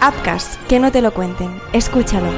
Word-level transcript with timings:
Upcast, 0.00 0.64
que 0.68 0.78
no 0.78 0.92
te 0.92 1.02
lo 1.02 1.12
cuenten. 1.12 1.50
Escúchalo. 1.72 2.30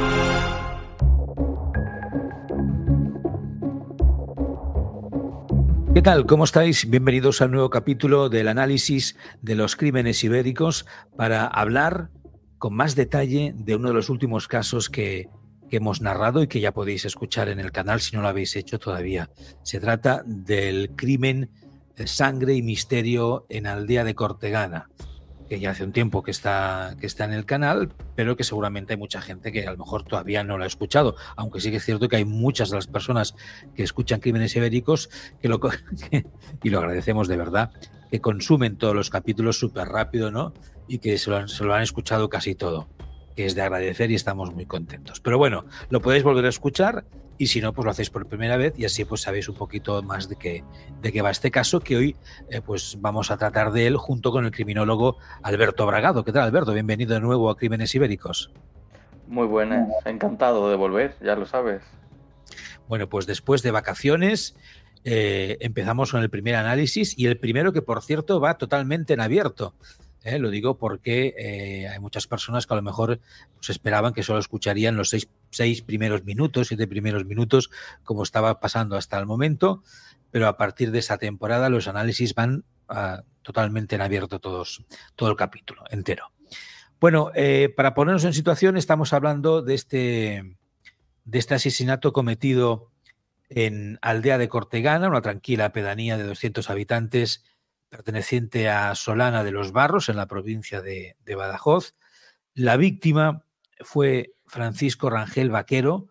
¿Qué 5.92 6.00
tal? 6.00 6.24
¿Cómo 6.24 6.44
estáis? 6.44 6.88
Bienvenidos 6.88 7.42
al 7.42 7.50
nuevo 7.50 7.68
capítulo 7.68 8.30
del 8.30 8.48
análisis 8.48 9.14
de 9.42 9.56
los 9.56 9.76
crímenes 9.76 10.24
ibéricos 10.24 10.86
para 11.18 11.46
hablar 11.46 12.08
con 12.56 12.74
más 12.74 12.94
detalle 12.94 13.52
de 13.54 13.76
uno 13.76 13.88
de 13.88 13.94
los 13.94 14.08
últimos 14.08 14.48
casos 14.48 14.88
que, 14.88 15.28
que 15.68 15.76
hemos 15.76 16.00
narrado 16.00 16.42
y 16.42 16.46
que 16.46 16.60
ya 16.60 16.72
podéis 16.72 17.04
escuchar 17.04 17.50
en 17.50 17.60
el 17.60 17.72
canal 17.72 18.00
si 18.00 18.16
no 18.16 18.22
lo 18.22 18.28
habéis 18.28 18.56
hecho 18.56 18.78
todavía. 18.78 19.28
Se 19.64 19.80
trata 19.80 20.22
del 20.24 20.92
crimen 20.96 21.50
de 21.94 22.06
sangre 22.06 22.54
y 22.54 22.62
misterio 22.62 23.44
en 23.50 23.66
Aldea 23.66 24.04
de 24.04 24.14
Cortegana 24.14 24.88
que 25.50 25.58
ya 25.58 25.72
hace 25.72 25.82
un 25.82 25.90
tiempo 25.90 26.22
que 26.22 26.30
está, 26.30 26.94
que 27.00 27.06
está 27.06 27.24
en 27.24 27.32
el 27.32 27.44
canal, 27.44 27.92
pero 28.14 28.36
que 28.36 28.44
seguramente 28.44 28.92
hay 28.92 28.98
mucha 29.00 29.20
gente 29.20 29.50
que 29.50 29.66
a 29.66 29.72
lo 29.72 29.78
mejor 29.78 30.04
todavía 30.04 30.44
no 30.44 30.56
lo 30.56 30.62
ha 30.62 30.66
escuchado, 30.68 31.16
aunque 31.34 31.60
sí 31.60 31.72
que 31.72 31.78
es 31.78 31.84
cierto 31.84 32.08
que 32.08 32.14
hay 32.14 32.24
muchas 32.24 32.70
de 32.70 32.76
las 32.76 32.86
personas 32.86 33.34
que 33.74 33.82
escuchan 33.82 34.20
Crímenes 34.20 34.54
Ibéricos, 34.54 35.10
que 35.42 35.48
lo, 35.48 35.60
y 36.62 36.70
lo 36.70 36.78
agradecemos 36.78 37.26
de 37.26 37.36
verdad, 37.36 37.72
que 38.12 38.20
consumen 38.20 38.76
todos 38.76 38.94
los 38.94 39.10
capítulos 39.10 39.58
súper 39.58 39.88
rápido, 39.88 40.30
¿no? 40.30 40.54
Y 40.86 40.98
que 40.98 41.18
se 41.18 41.30
lo, 41.30 41.48
se 41.48 41.64
lo 41.64 41.74
han 41.74 41.82
escuchado 41.82 42.28
casi 42.28 42.54
todo 42.54 42.88
que 43.34 43.46
es 43.46 43.54
de 43.54 43.62
agradecer 43.62 44.10
y 44.10 44.16
estamos 44.16 44.52
muy 44.52 44.66
contentos. 44.66 45.20
Pero 45.20 45.38
bueno, 45.38 45.64
lo 45.88 46.00
podéis 46.00 46.24
volver 46.24 46.44
a 46.44 46.48
escuchar 46.48 47.04
y 47.40 47.46
si 47.46 47.62
no, 47.62 47.72
pues 47.72 47.86
lo 47.86 47.90
hacéis 47.90 48.10
por 48.10 48.26
primera 48.26 48.58
vez 48.58 48.78
y 48.78 48.84
así 48.84 49.06
pues 49.06 49.22
sabéis 49.22 49.48
un 49.48 49.54
poquito 49.54 50.02
más 50.02 50.28
de 50.28 50.36
qué, 50.36 50.62
de 51.00 51.10
qué 51.10 51.22
va 51.22 51.30
este 51.30 51.50
caso, 51.50 51.80
que 51.80 51.96
hoy 51.96 52.16
eh, 52.50 52.60
pues 52.60 52.98
vamos 53.00 53.30
a 53.30 53.38
tratar 53.38 53.72
de 53.72 53.86
él 53.86 53.96
junto 53.96 54.30
con 54.30 54.44
el 54.44 54.50
criminólogo 54.50 55.16
Alberto 55.42 55.86
Bragado. 55.86 56.22
¿Qué 56.22 56.32
tal, 56.32 56.42
Alberto? 56.42 56.74
Bienvenido 56.74 57.14
de 57.14 57.20
nuevo 57.20 57.48
a 57.48 57.56
Crímenes 57.56 57.94
Ibéricos. 57.94 58.52
Muy 59.26 59.46
buenas, 59.46 59.88
encantado 60.04 60.68
de 60.68 60.76
volver, 60.76 61.16
ya 61.22 61.34
lo 61.34 61.46
sabes. 61.46 61.80
Bueno, 62.88 63.08
pues 63.08 63.24
después 63.24 63.62
de 63.62 63.70
vacaciones 63.70 64.54
eh, 65.04 65.56
empezamos 65.60 66.10
con 66.10 66.20
el 66.20 66.28
primer 66.28 66.56
análisis 66.56 67.18
y 67.18 67.24
el 67.24 67.38
primero 67.38 67.72
que 67.72 67.80
por 67.80 68.02
cierto 68.02 68.38
va 68.38 68.58
totalmente 68.58 69.14
en 69.14 69.20
abierto. 69.20 69.74
¿Eh? 70.24 70.38
Lo 70.38 70.50
digo 70.50 70.78
porque 70.78 71.34
eh, 71.38 71.88
hay 71.88 71.98
muchas 71.98 72.26
personas 72.26 72.66
que 72.66 72.74
a 72.74 72.76
lo 72.76 72.82
mejor 72.82 73.20
pues, 73.56 73.70
esperaban 73.70 74.12
que 74.12 74.22
solo 74.22 74.38
escucharían 74.38 74.96
los 74.96 75.10
seis, 75.10 75.28
seis, 75.50 75.82
primeros 75.82 76.24
minutos, 76.24 76.68
siete 76.68 76.86
primeros 76.86 77.24
minutos, 77.24 77.70
como 78.04 78.22
estaba 78.22 78.60
pasando 78.60 78.96
hasta 78.96 79.18
el 79.18 79.26
momento, 79.26 79.82
pero 80.30 80.48
a 80.48 80.56
partir 80.56 80.90
de 80.90 81.00
esa 81.00 81.18
temporada 81.18 81.68
los 81.68 81.88
análisis 81.88 82.34
van 82.34 82.64
uh, 82.88 83.22
totalmente 83.42 83.96
en 83.96 84.02
abierto 84.02 84.38
todos, 84.38 84.84
todo 85.16 85.30
el 85.30 85.36
capítulo 85.36 85.84
entero. 85.90 86.32
Bueno, 87.00 87.32
eh, 87.34 87.72
para 87.74 87.94
ponernos 87.94 88.24
en 88.24 88.34
situación, 88.34 88.76
estamos 88.76 89.12
hablando 89.12 89.62
de 89.62 89.74
este, 89.74 90.56
de 91.24 91.38
este 91.38 91.54
asesinato 91.54 92.12
cometido 92.12 92.90
en 93.48 93.98
Aldea 94.02 94.38
de 94.38 94.48
Cortegana, 94.48 95.08
una 95.08 95.22
tranquila 95.22 95.72
pedanía 95.72 96.16
de 96.16 96.24
200 96.24 96.68
habitantes 96.70 97.42
perteneciente 97.90 98.68
a 98.68 98.94
Solana 98.94 99.44
de 99.44 99.50
los 99.50 99.72
Barros, 99.72 100.08
en 100.08 100.16
la 100.16 100.26
provincia 100.26 100.80
de, 100.80 101.16
Badajoz. 101.36 101.96
La 102.54 102.76
víctima 102.76 103.44
fue 103.80 104.32
Francisco 104.46 105.10
Rangel 105.10 105.50
Vaquero, 105.50 106.08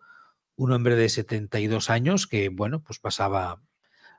un 0.56 0.72
hombre 0.72 0.94
de 0.94 1.08
72 1.08 1.88
años 1.90 2.26
que, 2.26 2.50
bueno, 2.50 2.82
pues 2.82 2.98
pasaba 2.98 3.62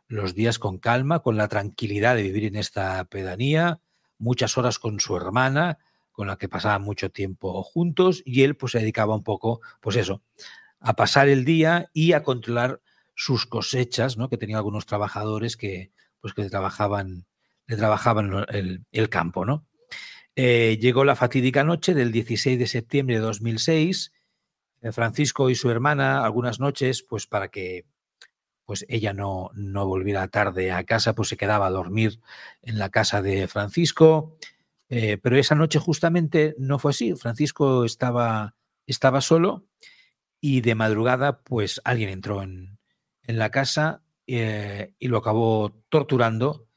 los 0.07 0.33
días 0.33 0.59
con 0.59 0.79
calma, 0.79 1.19
con 1.19 1.37
la 1.37 1.47
tranquilidad 1.47 2.15
de 2.15 2.23
vivir 2.23 2.45
en 2.45 2.55
esta 2.55 3.05
pedanía, 3.05 3.79
muchas 4.17 4.57
horas 4.57 4.79
con 4.79 4.99
su 4.99 5.15
hermana, 5.15 5.77
con 6.11 6.27
la 6.27 6.37
que 6.37 6.49
pasaba 6.49 6.79
mucho 6.79 7.11
tiempo 7.11 7.61
juntos, 7.63 8.23
y 8.25 8.41
él 8.41 8.57
pues 8.57 8.73
se 8.73 8.79
dedicaba 8.79 9.15
un 9.15 9.23
poco, 9.23 9.61
pues 9.79 9.95
eso, 9.95 10.23
a 10.79 10.95
pasar 10.95 11.29
el 11.29 11.45
día 11.45 11.89
y 11.93 12.13
a 12.13 12.23
controlar 12.23 12.81
sus 13.15 13.45
cosechas, 13.45 14.17
¿no? 14.17 14.29
Que 14.29 14.37
tenía 14.37 14.57
algunos 14.57 14.87
trabajadores 14.87 15.57
que, 15.57 15.91
pues 16.19 16.33
que 16.33 16.49
trabajaban 16.49 17.25
le 17.71 17.77
trabajaban 17.77 18.45
el, 18.49 19.09
campo, 19.09 19.45
¿no? 19.45 19.65
Eh, 20.35 20.77
llegó 20.81 21.05
la 21.05 21.15
fatídica 21.15 21.63
noche 21.63 21.93
del 21.93 22.11
16 22.11 22.59
de 22.59 22.67
septiembre 22.67 23.15
de 23.15 23.21
2006. 23.21 24.11
Eh, 24.81 24.91
Francisco 24.91 25.49
y 25.49 25.55
su 25.55 25.71
hermana, 25.71 26.25
algunas 26.25 26.59
noches, 26.59 27.01
pues 27.01 27.27
para 27.27 27.47
que 27.47 27.85
pues 28.65 28.85
ella 28.89 29.13
no, 29.13 29.51
no 29.53 29.87
volviera 29.87 30.27
tarde 30.27 30.73
a 30.73 30.83
casa, 30.83 31.15
pues 31.15 31.29
se 31.29 31.37
quedaba 31.37 31.67
a 31.67 31.71
dormir 31.71 32.19
en 32.61 32.77
la 32.77 32.89
casa 32.89 33.21
de 33.21 33.47
Francisco. 33.47 34.37
Eh, 34.89 35.17
pero 35.17 35.37
esa 35.37 35.55
noche 35.55 35.79
justamente 35.79 36.55
no 36.57 36.77
fue 36.77 36.91
así. 36.91 37.15
Francisco 37.15 37.85
estaba, 37.85 38.55
estaba 38.85 39.21
solo 39.21 39.65
y 40.41 40.59
de 40.59 40.75
madrugada, 40.75 41.41
pues 41.41 41.79
alguien 41.85 42.09
entró 42.09 42.43
en, 42.43 42.79
en 43.23 43.37
la 43.37 43.49
casa 43.49 44.03
y 44.25 45.07
lo 45.07 45.17
acabó 45.17 45.73
torturando 45.89 46.67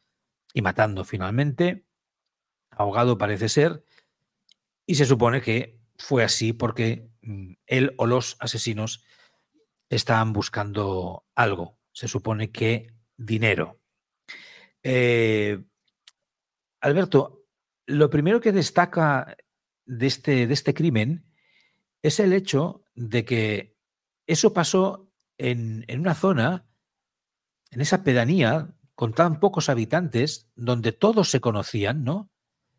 y 0.54 0.62
matando 0.62 1.04
finalmente, 1.04 1.84
ahogado 2.70 3.18
parece 3.18 3.50
ser, 3.50 3.84
y 4.86 4.94
se 4.94 5.04
supone 5.04 5.42
que 5.42 5.80
fue 5.98 6.22
así 6.22 6.52
porque 6.52 7.10
mm, 7.22 7.54
él 7.66 7.94
o 7.98 8.06
los 8.06 8.36
asesinos 8.38 9.04
estaban 9.90 10.32
buscando 10.32 11.26
algo, 11.34 11.78
se 11.92 12.08
supone 12.08 12.50
que 12.50 12.94
dinero. 13.16 13.80
Eh, 14.82 15.62
Alberto, 16.80 17.46
lo 17.86 18.08
primero 18.08 18.40
que 18.40 18.52
destaca 18.52 19.36
de 19.86 20.06
este, 20.06 20.46
de 20.46 20.54
este 20.54 20.72
crimen 20.72 21.26
es 22.00 22.20
el 22.20 22.32
hecho 22.32 22.84
de 22.94 23.24
que 23.24 23.76
eso 24.26 24.52
pasó 24.52 25.10
en, 25.36 25.84
en 25.88 26.00
una 26.00 26.14
zona, 26.14 26.66
en 27.70 27.80
esa 27.80 28.04
pedanía 28.04 28.74
con 28.94 29.12
tan 29.12 29.40
pocos 29.40 29.68
habitantes, 29.68 30.48
donde 30.54 30.92
todos 30.92 31.30
se 31.30 31.40
conocían, 31.40 32.04
¿no? 32.04 32.30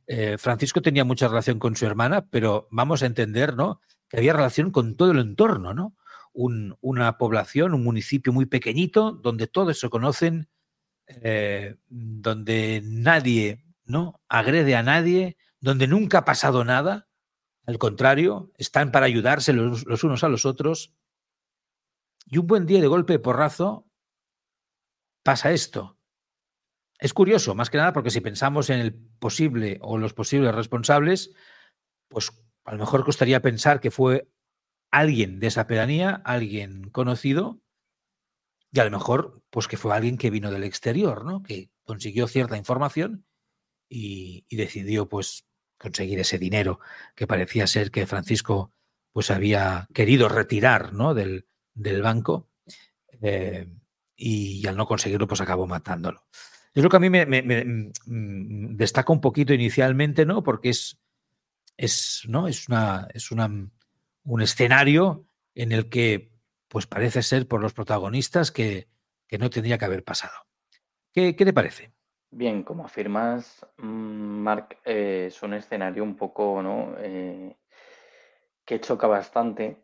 Eh, 0.08 0.38
Francisco 0.38 0.82
tenía 0.82 1.04
mucha 1.04 1.28
relación 1.28 1.60
con 1.60 1.76
su 1.76 1.86
hermana, 1.86 2.28
pero 2.30 2.68
vamos 2.72 3.04
a 3.04 3.08
entender, 3.08 3.56
¿no? 3.56 3.82
Que 4.08 4.18
había 4.18 4.34
relación 4.34 4.72
con 4.72 4.96
todo 4.96 5.12
el 5.12 5.20
entorno, 5.20 5.74
¿no? 5.74 5.96
Un, 6.32 6.78
una 6.82 7.18
población, 7.18 7.74
un 7.74 7.84
municipio 7.84 8.32
muy 8.32 8.46
pequeñito, 8.46 9.12
donde 9.12 9.48
todos 9.48 9.80
se 9.80 9.90
conocen, 9.90 10.50
eh, 11.08 11.76
donde 11.88 12.82
nadie, 12.84 13.66
¿no? 13.84 14.22
Agrede 14.30 14.76
a 14.76 14.84
nadie, 14.84 15.38
donde 15.60 15.88
nunca 15.88 16.20
ha 16.20 16.26
pasado 16.26 16.64
nada. 16.64 17.08
Al 17.66 17.80
contrario, 17.80 18.52
están 18.58 18.92
para 18.92 19.08
ayudarse 19.08 19.54
los, 19.54 19.86
los 19.86 20.04
unos 20.04 20.24
a 20.24 20.30
los 20.30 20.46
otros. 20.46 20.94
Y 22.28 22.38
un 22.38 22.48
buen 22.48 22.66
día 22.66 22.80
de 22.80 22.88
golpe 22.88 23.14
de 23.14 23.20
porrazo 23.20 23.88
pasa 25.24 25.52
esto. 25.52 25.95
Es 27.00 27.14
curioso, 27.14 27.56
más 27.56 27.70
que 27.70 27.78
nada, 27.78 27.94
porque 27.94 28.10
si 28.10 28.22
pensamos 28.22 28.70
en 28.70 28.80
el 28.80 28.94
posible 28.94 29.80
o 29.82 29.98
los 29.98 30.14
posibles 30.14 30.56
responsables, 30.56 31.32
pues 32.08 32.32
a 32.64 32.72
lo 32.74 32.80
mejor 32.80 33.04
costaría 33.04 33.42
pensar 33.42 33.80
que 33.80 33.92
fue 33.92 34.30
alguien 34.92 35.40
de 35.40 35.48
esa 35.48 35.68
pedanía, 35.68 36.22
alguien 36.24 36.90
conocido, 36.90 37.62
y 38.72 38.80
a 38.80 38.86
lo 38.86 38.92
mejor, 38.92 39.42
pues 39.50 39.68
que 39.68 39.78
fue 39.78 39.96
alguien 39.96 40.18
que 40.18 40.30
vino 40.30 40.52
del 40.52 40.64
exterior, 40.64 41.24
¿no? 41.24 41.44
Que 41.44 41.70
consiguió 41.86 42.28
cierta 42.28 42.58
información 42.58 43.26
y, 43.90 44.46
decidió, 44.56 45.08
pues, 45.08 45.46
conseguir 45.78 46.20
ese 46.20 46.38
dinero 46.38 46.80
que 47.16 47.28
parecía 47.28 47.68
ser 47.68 47.92
que 47.92 48.08
Francisco, 48.08 48.74
pues, 49.14 49.32
había 49.32 49.88
querido 49.94 50.28
retirar, 50.28 50.94
¿no? 50.94 51.14
Del, 51.14 51.48
del 51.74 52.02
banco 52.02 52.50
eh, 53.22 53.70
y 54.16 54.68
al 54.68 54.76
no 54.76 54.88
conseguirlo, 54.88 55.28
pues 55.28 55.42
acabó 55.42 55.68
matándolo. 55.68 56.26
Es 56.76 56.84
lo 56.84 56.90
que 56.90 56.98
a 56.98 57.00
mí 57.00 57.10
me, 57.10 57.26
me, 57.26 57.42
mm, 57.42 58.76
destaca 58.76 59.14
un 59.14 59.22
poquito 59.22 59.54
inicialmente, 59.54 60.26
¿no? 60.26 60.44
Porque 60.44 60.70
es, 60.70 61.00
es, 61.78 62.24
¿no? 62.28 62.50
es, 62.50 62.68
una, 62.68 63.08
es 63.14 63.32
una, 63.32 63.50
un 64.26 64.42
escenario 64.42 65.26
en 65.56 65.72
el 65.72 65.90
que 65.90 66.34
pues 66.68 66.86
parece 66.86 67.24
ser 67.24 67.48
por 67.48 67.62
los 67.62 67.74
protagonistas 67.74 68.52
que, 68.52 68.90
que 69.26 69.38
no 69.38 69.50
tendría 69.50 69.78
que 69.78 69.86
haber 69.86 70.04
pasado. 70.04 70.34
¿Qué, 71.14 71.38
qué 71.38 71.46
te 71.46 71.54
parece? 71.54 71.94
Bien, 72.30 72.64
como 72.64 72.84
afirmas, 72.84 73.66
mm, 73.78 73.86
Mark, 74.44 74.78
eh, 74.84 75.28
es 75.28 75.42
un 75.42 75.54
escenario 75.54 76.04
un 76.04 76.18
poco, 76.18 76.62
¿no? 76.62 76.94
Eh, 77.00 77.56
que 78.66 78.82
choca 78.82 79.08
bastante. 79.08 79.78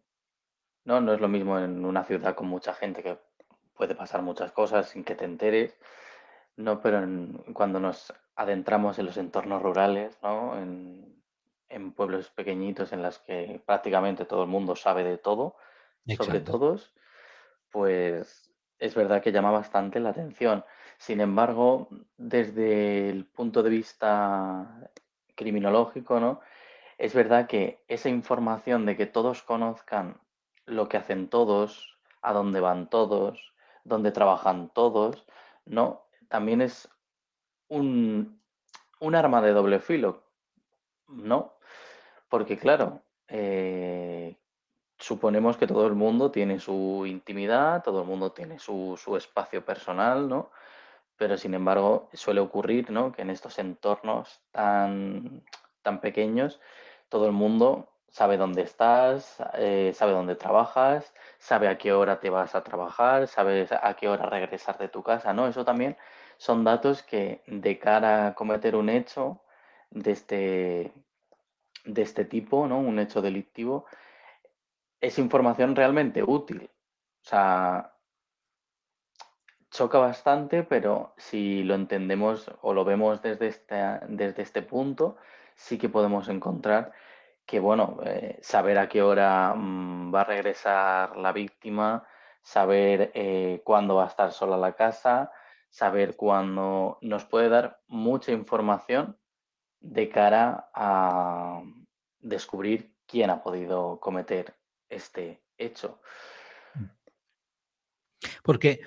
¿no? 0.84 1.00
no 1.00 1.14
es 1.14 1.22
lo 1.22 1.28
mismo 1.28 1.58
en 1.58 1.86
una 1.86 2.04
ciudad 2.04 2.36
con 2.36 2.48
mucha 2.48 2.74
gente 2.74 3.02
que 3.04 3.18
puede 3.76 3.96
pasar 3.96 4.22
muchas 4.22 4.52
cosas 4.52 4.90
sin 4.90 5.04
que 5.06 5.16
te 5.16 5.26
enteres 5.26 5.78
no, 6.58 6.82
pero 6.82 7.00
en- 7.04 7.38
cuando 7.54 7.80
nos 7.80 8.14
adentramos 8.36 9.00
en 9.00 9.06
los 9.08 9.18
entornos 9.18 9.62
rurales, 9.62 10.18
¿no? 10.24 10.58
En, 10.58 11.24
en 11.70 11.94
pueblos 11.94 12.30
pequeñitos 12.30 12.92
en 12.94 13.02
los 13.04 13.20
que 13.20 13.62
prácticamente 13.66 14.26
todo 14.26 14.44
el 14.44 14.50
mundo 14.50 14.76
sabe 14.76 15.04
de 15.04 15.18
todo, 15.18 15.56
sobre 16.08 16.42
todos, 16.42 16.94
pues 17.72 18.52
es 18.80 18.96
verdad 18.96 19.22
que 19.22 19.32
llama 19.32 19.52
bastante 19.52 20.00
la 20.00 20.10
atención. 20.10 20.66
Sin 20.98 21.22
embargo, 21.22 21.90
desde 22.18 23.10
el 23.10 23.26
punto 23.26 23.64
de 23.64 23.70
vista 23.70 24.92
criminológico, 25.36 26.20
¿no? 26.20 26.42
es 26.98 27.14
verdad 27.16 27.48
que 27.48 27.84
esa 27.90 28.10
información 28.10 28.86
de 28.86 28.96
que 28.98 29.06
todos 29.08 29.44
conozcan 29.44 30.22
lo 30.66 30.90
que 30.90 30.98
hacen 30.98 31.30
todos, 31.30 32.00
a 32.22 32.34
dónde 32.34 32.62
van 32.62 32.90
todos, 32.90 33.54
dónde 33.84 34.12
trabajan 34.12 34.70
todos, 34.74 35.28
¿no? 35.66 36.06
También 36.32 36.62
es 36.62 36.90
un, 37.68 38.42
un 39.02 39.16
arma 39.16 39.42
de 39.42 39.52
doble 39.52 39.82
filo, 39.82 40.24
¿no? 41.10 41.58
Porque 42.30 42.58
claro, 42.58 43.02
eh, 43.28 44.38
suponemos 44.98 45.58
que 45.58 45.68
todo 45.68 45.86
el 45.88 45.94
mundo 45.94 46.32
tiene 46.32 46.58
su 46.62 47.06
intimidad, 47.06 47.84
todo 47.84 48.04
el 48.04 48.08
mundo 48.08 48.32
tiene 48.32 48.60
su, 48.60 48.98
su 48.98 49.18
espacio 49.18 49.66
personal, 49.66 50.30
¿no? 50.30 50.52
Pero 51.18 51.36
sin 51.36 51.54
embargo 51.54 52.08
suele 52.14 52.40
ocurrir, 52.40 52.92
¿no? 52.92 53.12
Que 53.12 53.24
en 53.24 53.30
estos 53.30 53.60
entornos 53.60 54.42
tan, 54.52 55.44
tan 55.82 56.00
pequeños, 56.00 56.62
todo 57.10 57.26
el 57.26 57.34
mundo 57.34 57.90
sabe 58.12 58.38
dónde 58.38 58.62
estás, 58.62 59.38
eh, 59.56 59.92
sabe 59.96 60.14
dónde 60.14 60.36
trabajas, 60.36 61.14
sabe 61.40 61.68
a 61.68 61.78
qué 61.78 61.92
hora 61.92 62.22
te 62.22 62.30
vas 62.30 62.56
a 62.56 62.64
trabajar, 62.64 63.28
sabe 63.28 63.68
a 63.82 63.94
qué 63.96 64.08
hora 64.08 64.28
regresar 64.28 64.78
de 64.78 64.88
tu 64.88 65.04
casa, 65.04 65.34
¿no? 65.34 65.48
Eso 65.48 65.66
también 65.66 65.98
son 66.42 66.64
datos 66.64 67.04
que 67.04 67.44
de 67.46 67.78
cara 67.78 68.26
a 68.26 68.34
cometer 68.34 68.76
un 68.76 68.90
hecho 68.90 69.44
de 69.92 70.10
este, 70.10 70.92
de 71.86 72.02
este 72.02 72.26
tipo, 72.26 72.66
¿no? 72.66 72.80
Un 72.80 72.98
hecho 72.98 73.22
delictivo, 73.22 73.86
es 75.00 75.20
información 75.20 75.76
realmente 75.76 76.24
útil. 76.24 76.72
O 77.24 77.30
sea, 77.30 77.94
choca 79.70 80.00
bastante, 80.00 80.64
pero 80.64 81.14
si 81.16 81.62
lo 81.62 81.76
entendemos 81.76 82.52
o 82.64 82.74
lo 82.74 82.86
vemos 82.86 83.22
desde 83.22 83.46
este, 83.46 83.76
desde 84.08 84.42
este 84.42 84.64
punto, 84.64 85.18
sí 85.54 85.78
que 85.78 85.90
podemos 85.90 86.28
encontrar 86.28 86.92
que, 87.46 87.60
bueno, 87.60 88.00
eh, 88.04 88.40
saber 88.42 88.80
a 88.80 88.90
qué 88.90 89.04
hora 89.04 89.54
mm, 89.56 90.12
va 90.12 90.22
a 90.22 90.24
regresar 90.24 91.16
la 91.18 91.34
víctima, 91.34 92.04
saber 92.42 93.12
eh, 93.14 93.62
cuándo 93.64 93.98
va 93.98 94.06
a 94.06 94.08
estar 94.08 94.32
sola 94.32 94.58
la 94.58 94.74
casa, 94.74 95.32
saber 95.72 96.16
cuándo 96.16 97.00
nos 97.02 97.26
puede 97.26 97.50
dar 97.50 97.82
mucha 97.88 98.32
información 98.32 99.18
de 99.80 100.10
cara 100.10 100.70
a 100.76 101.64
descubrir 102.20 102.94
quién 103.08 103.32
ha 103.32 103.42
podido 103.42 104.00
cometer 104.00 104.56
este 104.90 105.42
hecho. 105.58 106.02
Porque 108.44 108.82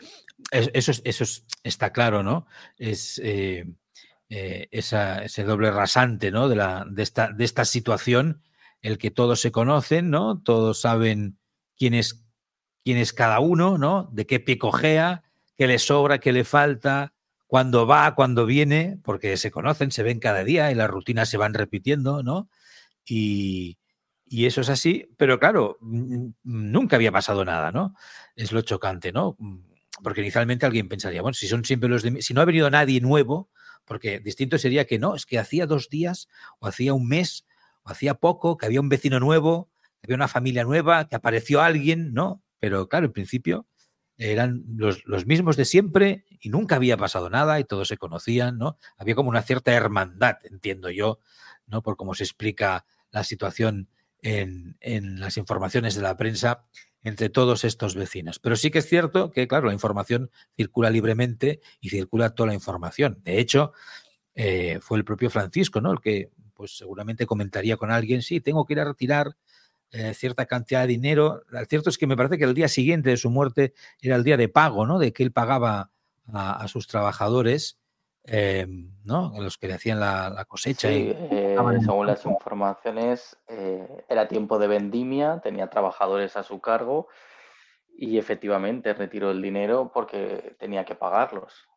eso, 0.50 0.92
eso 1.04 1.42
está 1.62 1.92
claro, 1.92 2.22
¿no? 2.22 2.46
Es 2.76 3.20
eh, 3.24 3.64
eh, 4.28 4.68
ese 4.70 5.44
doble 5.44 5.70
rasante, 5.70 6.30
¿no? 6.30 6.48
De, 6.48 6.56
la, 6.56 6.86
de, 6.88 7.02
esta, 7.02 7.32
de 7.32 7.44
esta 7.44 7.64
situación, 7.64 8.42
el 8.82 8.98
que 8.98 9.10
todos 9.10 9.40
se 9.40 9.52
conocen, 9.52 10.10
¿no? 10.10 10.42
Todos 10.42 10.82
saben 10.82 11.38
quién 11.76 11.94
es, 11.94 12.24
quién 12.84 12.98
es 12.98 13.12
cada 13.12 13.40
uno, 13.40 13.78
¿no? 13.78 14.08
De 14.12 14.26
qué 14.26 14.38
pie 14.38 14.58
cojea, 14.58 15.24
qué 15.56 15.66
le 15.66 15.78
sobra, 15.78 16.18
qué 16.18 16.32
le 16.32 16.44
falta, 16.44 17.14
cuándo 17.46 17.86
va, 17.86 18.14
cuándo 18.14 18.46
viene, 18.46 18.98
porque 19.02 19.36
se 19.36 19.50
conocen, 19.50 19.90
se 19.90 20.02
ven 20.02 20.18
cada 20.20 20.44
día 20.44 20.70
y 20.70 20.74
las 20.74 20.90
rutinas 20.90 21.28
se 21.28 21.36
van 21.36 21.54
repitiendo, 21.54 22.22
¿no? 22.22 22.48
Y, 23.06 23.78
y 24.26 24.46
eso 24.46 24.62
es 24.62 24.68
así, 24.68 25.08
pero 25.16 25.38
claro, 25.38 25.78
nunca 25.80 26.96
había 26.96 27.12
pasado 27.12 27.44
nada, 27.44 27.70
¿no? 27.70 27.94
Es 28.34 28.52
lo 28.52 28.62
chocante, 28.62 29.12
¿no? 29.12 29.36
Porque 30.02 30.22
inicialmente 30.22 30.66
alguien 30.66 30.88
pensaría, 30.88 31.22
bueno, 31.22 31.34
si 31.34 31.46
son 31.46 31.64
siempre 31.64 31.88
los 31.88 32.02
de 32.02 32.22
si 32.22 32.34
no 32.34 32.40
ha 32.40 32.44
venido 32.44 32.68
nadie 32.70 33.00
nuevo, 33.00 33.50
porque 33.84 34.18
distinto 34.18 34.58
sería 34.58 34.86
que 34.86 34.98
no, 34.98 35.14
es 35.14 35.26
que 35.26 35.38
hacía 35.38 35.66
dos 35.66 35.88
días 35.88 36.28
o 36.58 36.66
hacía 36.66 36.94
un 36.94 37.06
mes 37.06 37.46
o 37.82 37.90
hacía 37.90 38.14
poco, 38.14 38.56
que 38.56 38.66
había 38.66 38.80
un 38.80 38.88
vecino 38.88 39.20
nuevo, 39.20 39.70
que 40.00 40.06
había 40.06 40.16
una 40.16 40.28
familia 40.28 40.64
nueva, 40.64 41.08
que 41.08 41.16
apareció 41.16 41.60
alguien, 41.60 42.12
¿no? 42.14 42.42
Pero 42.58 42.88
claro, 42.88 43.06
en 43.06 43.12
principio 43.12 43.66
eran 44.16 44.64
los, 44.76 45.04
los, 45.06 45.26
mismos 45.26 45.56
de 45.56 45.64
siempre 45.64 46.24
y 46.40 46.48
nunca 46.48 46.76
había 46.76 46.96
pasado 46.96 47.30
nada 47.30 47.58
y 47.58 47.64
todos 47.64 47.88
se 47.88 47.96
conocían, 47.96 48.58
¿no? 48.58 48.78
Había 48.96 49.14
como 49.14 49.30
una 49.30 49.42
cierta 49.42 49.72
hermandad, 49.72 50.36
entiendo 50.44 50.90
yo, 50.90 51.18
¿no? 51.66 51.82
Por 51.82 51.96
cómo 51.96 52.14
se 52.14 52.24
explica 52.24 52.84
la 53.10 53.24
situación 53.24 53.88
en, 54.22 54.76
en, 54.80 55.20
las 55.20 55.36
informaciones 55.36 55.94
de 55.94 56.02
la 56.02 56.16
prensa 56.16 56.64
entre 57.02 57.28
todos 57.28 57.64
estos 57.64 57.94
vecinos. 57.94 58.38
Pero 58.38 58.56
sí 58.56 58.70
que 58.70 58.78
es 58.78 58.88
cierto 58.88 59.30
que, 59.30 59.46
claro, 59.46 59.66
la 59.66 59.74
información 59.74 60.30
circula 60.56 60.90
libremente 60.90 61.60
y 61.80 61.90
circula 61.90 62.30
toda 62.34 62.48
la 62.48 62.54
información. 62.54 63.20
De 63.22 63.38
hecho, 63.38 63.72
eh, 64.34 64.78
fue 64.80 64.98
el 64.98 65.04
propio 65.04 65.30
Francisco, 65.30 65.80
¿no? 65.80 65.92
El 65.92 66.00
que, 66.00 66.30
pues 66.54 66.76
seguramente 66.76 67.26
comentaría 67.26 67.76
con 67.76 67.90
alguien, 67.90 68.22
sí, 68.22 68.40
tengo 68.40 68.64
que 68.64 68.72
ir 68.72 68.80
a 68.80 68.84
retirar 68.84 69.36
eh, 69.94 70.14
cierta 70.14 70.46
cantidad 70.46 70.82
de 70.82 70.88
dinero. 70.88 71.42
Lo 71.48 71.64
cierto 71.64 71.90
es 71.90 71.98
que 71.98 72.06
me 72.06 72.16
parece 72.16 72.36
que 72.36 72.44
el 72.44 72.54
día 72.54 72.68
siguiente 72.68 73.10
de 73.10 73.16
su 73.16 73.30
muerte 73.30 73.72
era 74.00 74.16
el 74.16 74.24
día 74.24 74.36
de 74.36 74.48
pago, 74.48 74.86
¿no? 74.86 74.98
De 74.98 75.12
que 75.12 75.22
él 75.22 75.32
pagaba 75.32 75.90
a, 76.26 76.62
a 76.62 76.68
sus 76.68 76.86
trabajadores 76.86 77.78
eh, 78.26 78.66
¿no? 79.04 79.34
Los 79.38 79.58
que 79.58 79.68
le 79.68 79.74
hacían 79.74 80.00
la, 80.00 80.44
cosecha. 80.48 80.90
y 80.90 81.10
eh, 81.14 81.56
según 81.84 82.06
las 82.06 82.24
informaciones, 82.24 83.36
eh, 83.48 83.86
era 84.08 84.28
tiempo 84.28 84.58
de 84.58 84.66
vendimia, 84.66 85.40
tenía 85.42 85.68
trabajadores 85.68 86.36
a 86.36 86.42
su 86.42 86.58
cargo 86.60 87.08
y 87.96 88.16
efectivamente 88.16 88.94
retiró 88.94 89.30
el 89.30 89.42
dinero 89.42 89.90
porque 89.92 90.56
tenía 90.58 90.84
que 90.86 90.94
pagarlos. 90.94 91.68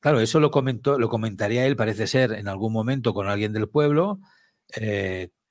Claro, 0.00 0.20
eso 0.20 0.40
lo 0.40 0.50
comentó, 0.50 0.98
lo 0.98 1.08
comentaría 1.08 1.66
él, 1.66 1.76
parece 1.76 2.06
ser, 2.06 2.32
en 2.32 2.48
algún 2.48 2.72
momento 2.72 3.14
con 3.14 3.28
alguien 3.28 3.52
del 3.52 3.68
pueblo, 3.68 4.18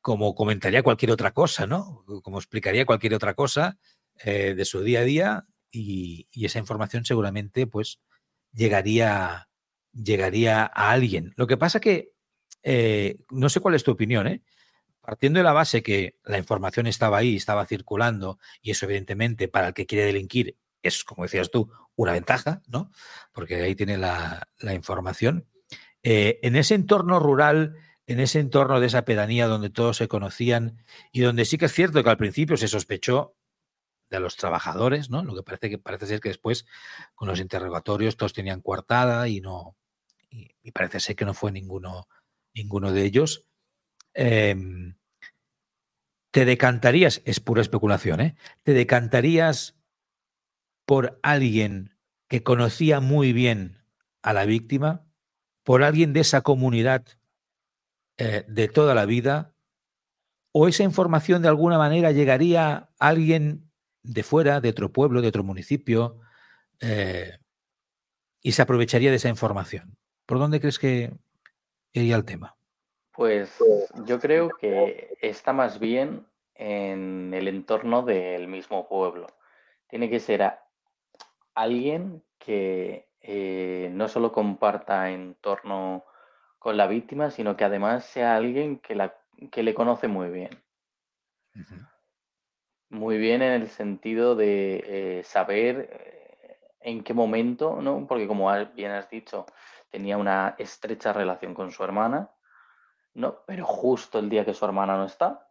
como 0.01 0.35
comentaría 0.35 0.83
cualquier 0.83 1.11
otra 1.11 1.31
cosa, 1.31 1.67
¿no? 1.67 2.05
Como 2.23 2.39
explicaría 2.39 2.85
cualquier 2.85 3.13
otra 3.13 3.33
cosa 3.33 3.77
de 4.23 4.65
su 4.65 4.81
día 4.81 4.99
a 4.99 5.03
día, 5.03 5.45
y, 5.71 6.27
esa 6.45 6.59
información 6.59 7.05
seguramente, 7.05 7.67
pues, 7.67 7.99
llegaría, 8.51 9.49
llegaría 9.93 10.63
a 10.63 10.91
alguien. 10.91 11.33
Lo 11.35 11.47
que 11.47 11.57
pasa 11.57 11.79
que, 11.79 12.13
eh, 12.63 13.19
no 13.29 13.49
sé 13.49 13.59
cuál 13.59 13.75
es 13.75 13.83
tu 13.83 13.91
opinión, 13.91 14.27
¿eh? 14.27 14.43
partiendo 15.01 15.39
de 15.39 15.43
la 15.43 15.53
base 15.53 15.81
que 15.81 16.17
la 16.23 16.37
información 16.37 16.85
estaba 16.85 17.17
ahí, 17.17 17.35
estaba 17.35 17.65
circulando, 17.65 18.39
y 18.61 18.71
eso 18.71 18.85
evidentemente 18.85 19.47
para 19.47 19.69
el 19.69 19.73
que 19.73 19.85
quiere 19.85 20.05
delinquir 20.05 20.57
es, 20.81 21.03
como 21.03 21.23
decías 21.23 21.51
tú, 21.51 21.71
una 21.95 22.13
ventaja, 22.13 22.61
¿no? 22.67 22.91
Porque 23.33 23.55
ahí 23.55 23.75
tiene 23.75 23.97
la, 23.97 24.47
la 24.59 24.73
información. 24.73 25.45
Eh, 26.03 26.39
en 26.43 26.55
ese 26.55 26.75
entorno 26.75 27.19
rural, 27.19 27.75
en 28.09 28.19
ese 28.19 28.39
entorno 28.39 28.79
de 28.79 28.87
esa 28.87 29.05
pedanía 29.05 29.45
donde 29.45 29.69
todos 29.69 29.97
se 29.97 30.07
conocían 30.07 30.83
y 31.11 31.21
donde 31.21 31.45
sí 31.45 31.59
que 31.59 31.65
es 31.65 31.73
cierto 31.73 32.03
que 32.03 32.09
al 32.09 32.17
principio 32.17 32.57
se 32.57 32.67
sospechó 32.67 33.35
de 34.09 34.19
los 34.19 34.35
trabajadores, 34.35 35.11
¿no? 35.11 35.23
Lo 35.23 35.35
que 35.35 35.43
parece 35.43 35.69
que 35.69 35.77
parece 35.77 36.07
ser 36.07 36.19
que 36.19 36.29
después 36.29 36.65
con 37.13 37.27
los 37.27 37.39
interrogatorios 37.39 38.17
todos 38.17 38.33
tenían 38.33 38.61
coartada 38.61 39.27
y 39.27 39.41
no 39.41 39.77
y, 40.31 40.71
parece 40.71 40.99
ser 40.99 41.15
que 41.15 41.23
no 41.25 41.35
fue 41.35 41.51
ninguno 41.51 42.07
ninguno 42.55 42.91
de 42.91 43.03
ellos. 43.03 43.45
Eh, 44.15 44.55
te 46.31 46.45
decantarías, 46.45 47.21
es 47.25 47.39
pura 47.39 47.61
especulación, 47.61 48.21
¿eh? 48.21 48.35
Te 48.63 48.73
decantarías 48.73 49.77
por 50.87 51.19
alguien 51.21 51.95
que 52.27 52.41
conocía 52.41 53.01
muy 53.01 53.33
bien 53.33 53.83
a 54.23 54.33
la 54.33 54.45
víctima, 54.45 55.05
por 55.61 55.83
alguien 55.83 56.11
de 56.13 56.21
esa 56.21 56.41
comunidad 56.41 57.18
eh, 58.21 58.43
de 58.49 58.67
toda 58.67 58.93
la 58.93 59.05
vida, 59.05 59.55
o 60.51 60.67
esa 60.67 60.83
información 60.83 61.41
de 61.41 61.47
alguna 61.47 61.77
manera 61.77 62.11
llegaría 62.11 62.89
a 62.99 63.07
alguien 63.07 63.71
de 64.03 64.23
fuera, 64.23 64.59
de 64.59 64.67
otro 64.67 64.91
pueblo, 64.91 65.21
de 65.21 65.29
otro 65.29 65.41
municipio, 65.45 66.19
eh, 66.81 67.37
y 68.41 68.51
se 68.51 68.61
aprovecharía 68.61 69.09
de 69.09 69.15
esa 69.15 69.29
información. 69.29 69.95
¿Por 70.25 70.37
dónde 70.37 70.59
crees 70.59 70.79
que 70.79 71.13
iría 71.93 72.17
el 72.17 72.25
tema? 72.25 72.57
Pues 73.13 73.57
yo 74.05 74.19
creo 74.19 74.49
que 74.49 75.17
está 75.21 75.53
más 75.53 75.79
bien 75.79 76.27
en 76.55 77.33
el 77.33 77.47
entorno 77.47 78.01
del 78.01 78.49
mismo 78.49 78.89
pueblo. 78.89 79.27
Tiene 79.87 80.09
que 80.09 80.19
ser 80.19 80.43
a 80.43 80.61
alguien 81.55 82.21
que 82.37 83.07
eh, 83.21 83.89
no 83.93 84.09
solo 84.09 84.33
comparta 84.33 85.09
entorno 85.09 86.03
con 86.59 86.77
la 86.77 86.87
víctima, 86.87 87.31
sino 87.31 87.55
que 87.55 87.63
además 87.63 88.05
sea 88.05 88.35
alguien 88.35 88.79
que, 88.79 88.93
la, 88.93 89.15
que 89.51 89.63
le 89.63 89.73
conoce 89.73 90.07
muy 90.07 90.29
bien. 90.29 90.63
Uh 91.55 91.59
-huh. 91.59 91.89
Muy 92.89 93.17
bien 93.17 93.41
en 93.41 93.53
el 93.53 93.69
sentido 93.69 94.35
de 94.35 94.83
eh, 94.85 95.23
saber 95.23 95.89
eh, 95.91 96.57
en 96.81 97.03
qué 97.03 97.13
momento, 97.13 97.81
¿no? 97.81 98.05
Porque 98.07 98.27
como 98.27 98.51
bien 98.75 98.91
has 98.91 99.09
dicho, 99.09 99.45
tenía 99.89 100.17
una 100.17 100.55
estrecha 100.57 101.13
relación 101.13 101.53
con 101.53 101.71
su 101.71 101.83
hermana, 101.83 102.31
¿no? 103.13 103.43
Pero 103.45 103.65
justo 103.65 104.19
el 104.19 104.29
día 104.29 104.45
que 104.45 104.53
su 104.53 104.65
hermana 104.65 104.97
no 104.97 105.05
está, 105.05 105.49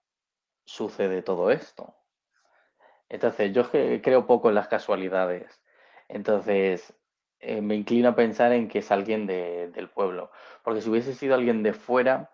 sucede 0.64 1.22
todo 1.22 1.50
esto. 1.50 1.94
Entonces, 3.08 3.52
yo 3.54 3.70
creo 3.70 4.26
poco 4.26 4.48
en 4.48 4.54
las 4.54 4.68
casualidades. 4.68 5.62
Entonces, 6.08 6.92
eh, 7.40 7.60
me 7.60 7.76
inclino 7.76 8.10
a 8.10 8.14
pensar 8.14 8.52
en 8.52 8.68
que 8.68 8.80
es 8.80 8.90
alguien 8.90 9.26
de, 9.26 9.70
del 9.70 9.88
pueblo. 9.88 10.30
Porque 10.62 10.80
si 10.80 10.90
hubiese 10.90 11.14
sido 11.14 11.34
alguien 11.34 11.62
de 11.62 11.72
fuera, 11.72 12.30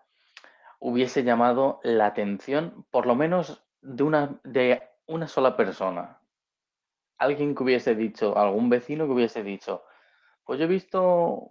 hubiese 0.79 1.23
llamado 1.23 1.79
la 1.83 2.07
atención, 2.07 2.85
por 2.91 3.05
lo 3.05 3.15
menos 3.15 3.63
de 3.81 4.03
una, 4.03 4.39
de 4.43 4.81
una 5.07 5.27
sola 5.27 5.55
persona. 5.55 6.19
Alguien 7.17 7.55
que 7.55 7.63
hubiese 7.63 7.95
dicho, 7.95 8.37
algún 8.37 8.69
vecino 8.69 9.05
que 9.05 9.13
hubiese 9.13 9.43
dicho, 9.43 9.83
pues 10.43 10.59
yo 10.59 10.65
he 10.65 10.67
visto 10.67 11.01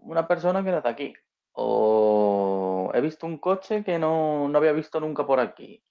una 0.02 0.28
persona 0.28 0.62
que 0.62 0.70
no 0.70 0.78
está 0.78 0.90
aquí. 0.90 1.14
O 1.52 2.90
he 2.94 3.00
visto 3.00 3.26
un 3.26 3.38
coche 3.38 3.84
que 3.84 3.98
no, 3.98 4.48
no 4.48 4.58
había 4.58 4.72
visto 4.72 5.00
nunca 5.00 5.26
por 5.26 5.40
aquí. 5.40 5.84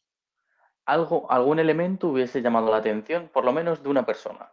Algo, 0.85 1.31
algún 1.31 1.59
elemento 1.59 2.09
hubiese 2.09 2.41
llamado 2.41 2.69
la 2.69 2.77
atención, 2.77 3.29
por 3.29 3.45
lo 3.45 3.53
menos 3.53 3.81
de 3.81 3.89
una 3.89 4.05
persona. 4.05 4.51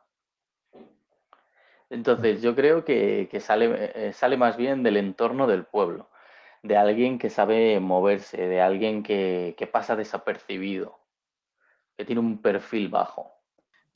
Entonces, 1.91 2.41
yo 2.41 2.55
creo 2.55 2.85
que, 2.85 3.29
sale, 3.41 3.91
eh, 3.95 4.13
sale 4.13 4.37
más 4.37 4.57
bien 4.57 4.85
del 4.85 4.97
entorno 4.97 5.49
del 5.49 5.65
pueblo, 5.65 6.09
de 6.63 6.77
alguien 6.77 7.19
que 7.19 7.31
sabe 7.31 7.81
moverse, 7.81 8.47
de 8.47 8.61
alguien 8.61 9.03
que, 9.03 9.69
pasa 9.73 9.97
desapercibido, 9.97 11.01
que 11.99 12.05
tiene 12.05 12.21
un 12.21 12.41
perfil 12.41 12.89
bajo. 12.89 13.33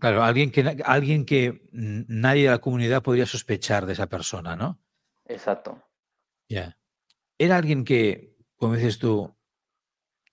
Claro, 0.00 0.24
alguien 0.24 0.50
que, 0.50 0.82
alguien 0.84 1.24
que 1.24 1.62
nadie 1.72 2.44
de 2.44 2.50
la 2.50 2.58
comunidad 2.58 3.02
podría 3.02 3.26
sospechar 3.26 3.86
de 3.86 3.92
esa 3.92 4.08
persona, 4.08 4.56
¿no? 4.56 4.80
Exacto. 5.26 5.80
Ya. 6.48 6.76
Era 7.38 7.56
alguien 7.56 7.84
que, 7.84 8.36
como 8.56 8.74
dices 8.74 8.98
tú, 8.98 9.36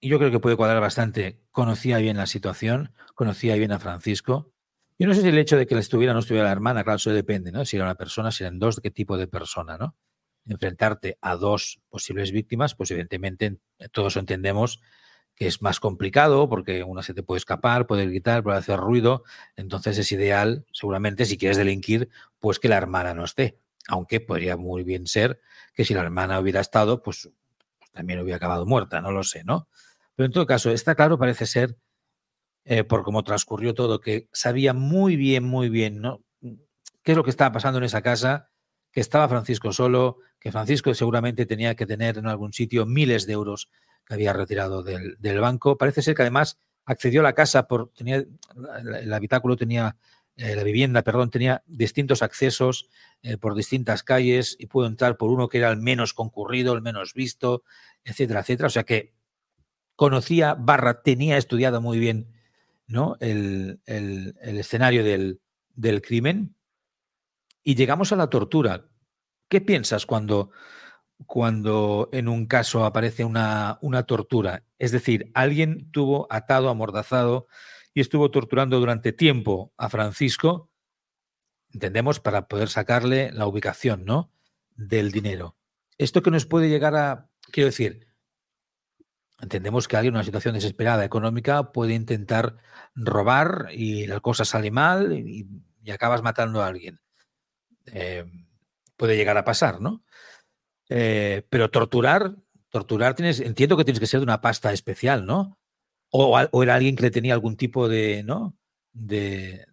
yo 0.01 0.17
creo 0.17 0.31
que 0.31 0.39
puede 0.39 0.57
cuadrar 0.57 0.81
bastante, 0.81 1.43
conocía 1.51 1.97
bien 1.97 2.17
la 2.17 2.25
situación, 2.25 2.91
conocía 3.13 3.55
bien 3.55 3.71
a 3.71 3.79
Francisco, 3.79 4.51
yo 5.01 5.07
no 5.07 5.15
sé 5.15 5.21
si 5.21 5.29
el 5.29 5.37
hecho 5.39 5.57
de 5.57 5.65
que 5.65 5.73
le 5.73 5.81
estuviera 5.81 6.11
o 6.11 6.13
no 6.13 6.19
estuviera 6.19 6.45
la 6.45 6.51
hermana, 6.51 6.83
claro, 6.83 6.97
eso 6.97 7.11
depende, 7.11 7.51
¿no? 7.51 7.65
Si 7.65 7.75
era 7.75 7.85
una 7.85 7.95
persona, 7.95 8.29
si 8.31 8.43
eran 8.43 8.59
dos, 8.59 8.79
qué 8.79 8.91
tipo 8.91 9.17
de 9.17 9.25
persona, 9.25 9.75
¿no? 9.75 9.95
Enfrentarte 10.45 11.17
a 11.21 11.35
dos 11.37 11.81
posibles 11.89 12.31
víctimas, 12.31 12.75
pues 12.75 12.91
evidentemente 12.91 13.57
todos 13.91 14.15
entendemos 14.15 14.79
que 15.33 15.47
es 15.47 15.63
más 15.63 15.79
complicado 15.79 16.47
porque 16.47 16.83
una 16.83 17.01
se 17.01 17.15
te 17.15 17.23
puede 17.23 17.39
escapar, 17.39 17.87
puede 17.87 18.05
gritar, 18.05 18.43
puede 18.43 18.59
hacer 18.59 18.79
ruido. 18.79 19.23
Entonces 19.55 19.97
es 19.97 20.11
ideal, 20.11 20.67
seguramente, 20.71 21.25
si 21.25 21.35
quieres 21.35 21.57
delinquir, 21.57 22.09
pues 22.39 22.59
que 22.59 22.69
la 22.69 22.77
hermana 22.77 23.15
no 23.15 23.23
esté. 23.23 23.57
Aunque 23.87 24.19
podría 24.19 24.55
muy 24.55 24.83
bien 24.83 25.07
ser 25.07 25.41
que 25.73 25.83
si 25.83 25.95
la 25.95 26.01
hermana 26.01 26.39
hubiera 26.39 26.61
estado, 26.61 27.01
pues 27.01 27.27
también 27.91 28.19
hubiera 28.19 28.37
acabado 28.37 28.67
muerta, 28.67 29.01
no 29.01 29.09
lo 29.09 29.23
sé, 29.23 29.43
¿no? 29.45 29.67
Pero 30.13 30.27
en 30.27 30.31
todo 30.31 30.45
caso, 30.45 30.69
está 30.69 30.93
claro, 30.93 31.17
parece 31.17 31.47
ser 31.47 31.75
eh, 32.65 32.83
por 32.83 33.03
cómo 33.03 33.23
transcurrió 33.23 33.73
todo, 33.73 34.01
que 34.01 34.29
sabía 34.31 34.73
muy 34.73 35.15
bien, 35.15 35.43
muy 35.43 35.69
bien, 35.69 36.01
¿no? 36.01 36.23
qué 37.03 37.11
es 37.11 37.17
lo 37.17 37.23
que 37.23 37.29
estaba 37.29 37.51
pasando 37.51 37.79
en 37.79 37.85
esa 37.85 38.01
casa, 38.01 38.49
que 38.91 38.99
estaba 38.99 39.29
Francisco 39.29 39.71
solo, 39.71 40.17
que 40.39 40.51
Francisco 40.51 40.93
seguramente 40.93 41.45
tenía 41.45 41.75
que 41.75 41.85
tener 41.85 42.17
en 42.17 42.27
algún 42.27 42.53
sitio 42.53 42.85
miles 42.85 43.25
de 43.25 43.33
euros 43.33 43.69
que 44.05 44.13
había 44.13 44.33
retirado 44.33 44.83
del, 44.83 45.39
banco. 45.39 45.77
Parece 45.77 46.01
ser 46.01 46.15
que 46.15 46.23
además 46.23 46.59
accedió 46.85 47.21
a 47.21 47.23
la 47.23 47.33
casa 47.33 47.67
por 47.67 47.91
tenía 47.93 48.17
el 48.17 49.13
habitáculo 49.13 49.55
tenía 49.55 49.97
eh, 50.35 50.55
la 50.55 50.63
vivienda, 50.63 51.03
perdón, 51.03 51.29
tenía 51.29 51.63
distintos 51.67 52.21
accesos 52.21 52.89
eh, 53.21 53.37
por 53.37 53.55
distintas 53.55 54.03
calles 54.03 54.55
y 54.59 54.67
pudo 54.67 54.87
entrar 54.87 55.17
por 55.17 55.29
uno 55.29 55.47
que 55.47 55.59
era 55.59 55.69
el 55.69 55.77
menos 55.77 56.13
concurrido, 56.13 56.73
el 56.73 56.81
menos 56.81 57.13
visto, 57.13 57.63
etcétera, 58.03 58.41
etcétera. 58.41 58.67
O 58.67 58.71
sea 58.71 58.83
que 58.83 59.13
conocía 59.95 60.55
barra 60.55 61.01
tenía 61.03 61.37
estudiado 61.37 61.81
muy 61.81 61.99
bien 61.99 62.27
¿no? 62.91 63.15
el, 63.19 63.81
escenario 63.85 65.03
del, 65.03 66.01
crimen 66.01 66.55
y 67.63 67.75
llegamos 67.75 68.11
a 68.11 68.15
la 68.15 68.29
tortura. 68.29 68.87
¿Qué 69.49 69.61
piensas 69.61 70.05
cuando, 70.05 70.51
cuando 71.25 72.09
en 72.11 72.27
un 72.27 72.45
caso 72.45 72.85
aparece 72.85 73.23
una, 73.23 73.79
una 73.81 74.03
tortura? 74.03 74.63
Es 74.77 74.91
decir, 74.91 75.31
alguien 75.33 75.89
tuvo 75.91 76.27
atado, 76.29 76.69
amordazado 76.69 77.47
y 77.93 78.01
estuvo 78.01 78.31
torturando 78.31 78.79
durante 78.79 79.11
tiempo 79.13 79.73
a 79.77 79.89
Francisco, 79.89 80.69
entendemos, 81.73 82.19
para 82.19 82.47
poder 82.47 82.69
sacarle 82.69 83.31
la 83.31 83.47
ubicación 83.47 84.05
¿no? 84.05 84.31
del 84.75 85.11
dinero. 85.11 85.55
Esto 85.97 86.21
que 86.21 86.31
nos 86.31 86.45
puede 86.45 86.69
llegar 86.69 86.95
a, 86.95 87.29
quiero 87.51 87.67
decir, 87.67 88.07
Entendemos 89.41 89.87
que 89.87 89.97
alguien 89.97 90.13
en 90.13 90.17
una 90.17 90.23
situación 90.23 90.53
desesperada 90.53 91.03
económica 91.03 91.71
puede 91.71 91.95
intentar 91.95 92.57
robar 92.93 93.69
y 93.71 94.05
la 94.05 94.19
cosa 94.19 94.45
sale 94.45 94.69
mal 94.69 95.13
y, 95.13 95.47
acabas 95.91 96.21
matando 96.21 96.61
a 96.61 96.67
alguien. 96.67 96.99
Eh, 97.87 98.23
puede 98.95 99.17
llegar 99.17 99.37
a 99.37 99.43
pasar, 99.43 99.81
¿no? 99.81 100.03
Eh, 100.89 101.43
pero 101.49 101.71
torturar, 101.71 102.35
torturar 102.69 103.15
tienes, 103.15 103.39
entiendo 103.39 103.75
que 103.75 103.83
tienes 103.83 103.99
que 103.99 104.05
ser 104.05 104.19
de 104.19 104.25
una 104.25 104.41
pasta 104.41 104.71
especial, 104.73 105.25
¿no? 105.25 105.57
O, 106.11 106.39
era 106.61 106.75
alguien 106.75 106.95
que 106.95 107.03
le 107.03 107.11
tenía 107.11 107.33
algún 107.33 107.57
tipo 107.57 107.89
de, 107.89 108.21
¿no? 108.23 108.55
De, 108.93 109.65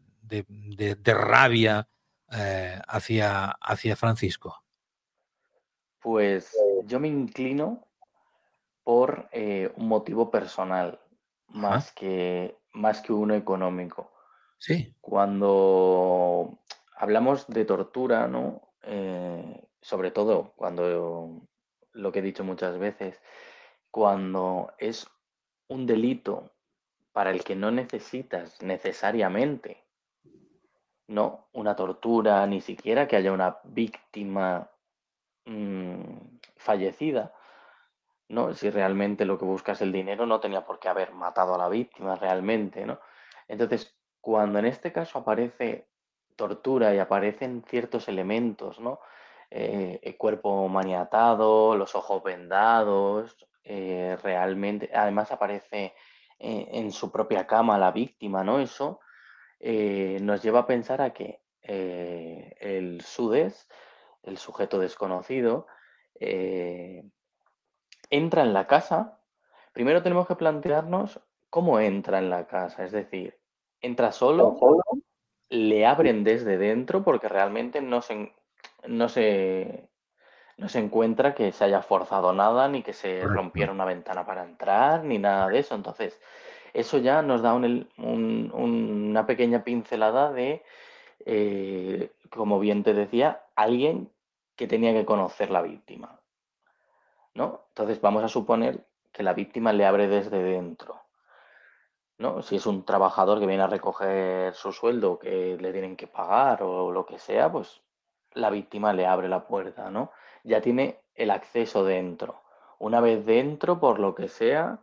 rabia 1.05 1.89
eh, 2.33 2.81
hacia, 2.87 3.51
hacia 3.51 3.97
Francisco. 3.97 4.65
Pues 6.01 6.57
yo 6.87 7.01
me 7.01 7.09
inclino 7.09 7.88
por 8.89 9.29
eh, 9.33 9.71
un 9.77 9.87
motivo 9.87 10.31
personal, 10.31 10.99
más 11.49 11.93
que, 11.93 12.57
más 12.73 13.03
que 13.03 13.13
uno 13.13 13.35
económico. 13.35 14.11
Sí. 14.57 14.97
Cuando 15.03 16.59
hablamos 16.97 17.47
de 17.49 17.67
tortura, 17.67 18.29
¿no? 18.29 18.63
Eh, 18.85 19.69
sobre 19.83 20.11
todo 20.11 20.55
cuando 20.57 21.43
lo 21.93 22.13
que 22.13 22.21
he 22.21 22.23
dicho 22.23 22.45
muchas 22.45 22.79
veces, 22.79 23.21
cuando 23.91 24.73
es 24.79 25.07
un 25.69 25.85
delito 25.85 26.55
para 27.13 27.31
el 27.31 27.45
que 27.45 27.57
no 27.57 27.71
necesitas 27.71 28.63
necesariamente 28.63 29.85
no 31.09 31.51
una 31.53 31.77
tortura, 31.77 32.47
ni 32.47 32.63
siquiera 32.63 33.07
que 33.07 33.17
haya 33.17 33.33
una 33.33 33.59
víctima 33.65 34.71
mm, 35.45 36.39
fallecida, 36.57 37.35
¿no? 38.29 38.53
Si 38.55 38.71
realmente 38.71 39.25
lo 39.25 39.39
que 39.39 39.45
busca 39.45 39.73
es 39.73 39.83
el 39.83 39.93
dinero, 39.93 40.27
no 40.27 40.41
tenía 40.41 40.65
por 40.65 40.79
qué 40.79 40.89
haber 40.89 41.13
matado 41.13 41.55
a 41.55 41.59
la 41.59 41.69
víctima 41.69 42.17
realmente, 42.17 42.87
¿no? 42.87 43.01
Entonces, 43.49 43.97
cuando 44.21 44.59
en 44.59 44.67
este 44.67 44.93
caso 44.93 45.19
aparece 45.19 45.89
tortura 46.37 46.95
y 46.95 46.99
aparecen 46.99 47.65
ciertos 47.67 48.09
elementos, 48.09 48.81
¿no? 48.81 49.01
Eh, 49.51 49.99
el 50.03 50.17
cuerpo 50.17 50.69
maniatado, 50.69 51.75
los 51.77 51.95
ojos 51.95 52.23
vendados, 52.23 53.37
eh, 53.65 54.17
realmente, 54.23 54.91
además 54.95 55.33
aparece 55.33 55.95
eh, 56.39 56.69
en 56.73 56.93
su 56.93 57.11
propia 57.11 57.47
cama 57.47 57.79
la 57.79 57.91
víctima, 57.91 58.45
¿no? 58.45 58.61
Eso 58.61 59.01
nos 59.61 60.41
lleva 60.43 60.61
a 60.61 60.67
pensar 60.67 61.03
a 61.03 61.13
que 61.13 61.43
el 61.63 63.01
sudes, 63.01 63.69
el 64.23 64.39
sujeto 64.39 64.79
desconocido, 64.79 65.67
entra 68.11 68.43
en 68.43 68.53
la 68.53 68.67
casa, 68.67 69.19
primero 69.73 70.03
tenemos 70.03 70.27
que 70.27 70.37
plantearnos 70.37 71.21
cómo 71.51 71.81
entra 71.81 72.19
en 72.19 72.31
la 72.31 72.47
casa. 72.47 72.85
Es 72.85 72.93
decir, 72.93 73.39
entra 73.81 74.13
solo, 74.13 74.57
le 75.49 75.87
abren 75.87 76.25
desde 76.25 76.59
dentro 76.59 77.03
porque 77.03 77.29
realmente 77.29 77.81
no 77.81 78.03
se, 78.03 78.33
no 78.87 79.09
se, 79.09 79.89
no 80.57 80.69
se 80.69 80.79
encuentra 80.79 81.35
que 81.35 81.53
se 81.53 81.65
haya 81.65 81.83
forzado 81.83 82.33
nada, 82.33 82.69
ni 82.69 82.83
que 82.83 82.93
se 82.93 83.23
rompiera 83.23 83.73
una 83.73 83.85
ventana 83.85 84.27
para 84.27 84.45
entrar, 84.45 85.05
ni 85.05 85.19
nada 85.19 85.49
de 85.49 85.61
eso. 85.61 85.75
Entonces, 85.75 86.21
eso 86.75 86.99
ya 86.99 87.23
nos 87.23 87.43
da 87.43 87.55
una 87.55 89.27
pequeña 89.27 89.65
pincelada 89.65 90.33
de, 90.33 90.63
eh, 91.25 92.11
como 92.31 92.61
bien 92.61 92.83
te 92.83 92.95
decía, 92.95 93.43
alguien 93.57 94.11
que 94.57 94.67
tenía 94.67 94.93
que 94.93 95.05
conocer 95.05 95.51
la 95.51 95.63
víctima. 95.63 96.18
Entonces 97.45 98.01
vamos 98.01 98.25
a 98.25 98.29
suponer 98.29 98.87
que 99.13 99.23
la 99.23 99.35
víctima 99.35 99.73
le 99.73 99.87
abre 99.87 100.09
desde 100.09 100.43
dentro. 100.43 101.03
¿no? 102.19 102.43
Si 102.43 102.57
es 102.57 102.67
un 102.67 102.85
trabajador 102.85 103.39
que 103.41 103.47
viene 103.47 103.63
a 103.63 103.69
recoger 103.69 104.55
su 104.55 104.73
sueldo 104.73 105.19
que 105.19 105.57
le 105.59 105.73
tienen 105.73 105.97
que 105.97 106.09
pagar 106.09 106.63
o 106.63 106.91
lo 106.91 107.07
que 107.07 107.19
sea, 107.19 107.51
pues 107.51 107.81
la 108.33 108.51
víctima 108.51 108.93
le 108.93 109.07
abre 109.07 109.29
la 109.29 109.47
puerta, 109.47 109.91
¿no? 109.91 110.11
Ya 110.45 110.61
tiene 110.61 111.01
el 111.15 111.31
acceso 111.31 111.85
dentro. 111.85 112.43
Una 112.79 113.01
vez 113.01 113.25
dentro, 113.25 113.81
por 113.81 113.99
lo 113.99 114.15
que 114.15 114.29
sea, 114.29 114.81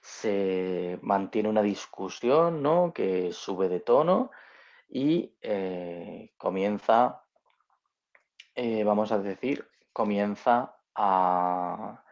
se 0.00 0.98
mantiene 1.02 1.48
una 1.48 1.62
discusión, 1.62 2.62
¿no? 2.62 2.92
Que 2.92 3.32
sube 3.32 3.68
de 3.68 3.80
tono 3.80 4.30
y 4.88 5.34
eh, 5.42 6.32
comienza, 6.38 7.22
eh, 8.54 8.84
vamos 8.84 9.12
a 9.12 9.18
decir, 9.18 9.68
comienza 9.92 10.77
a, 10.98 12.04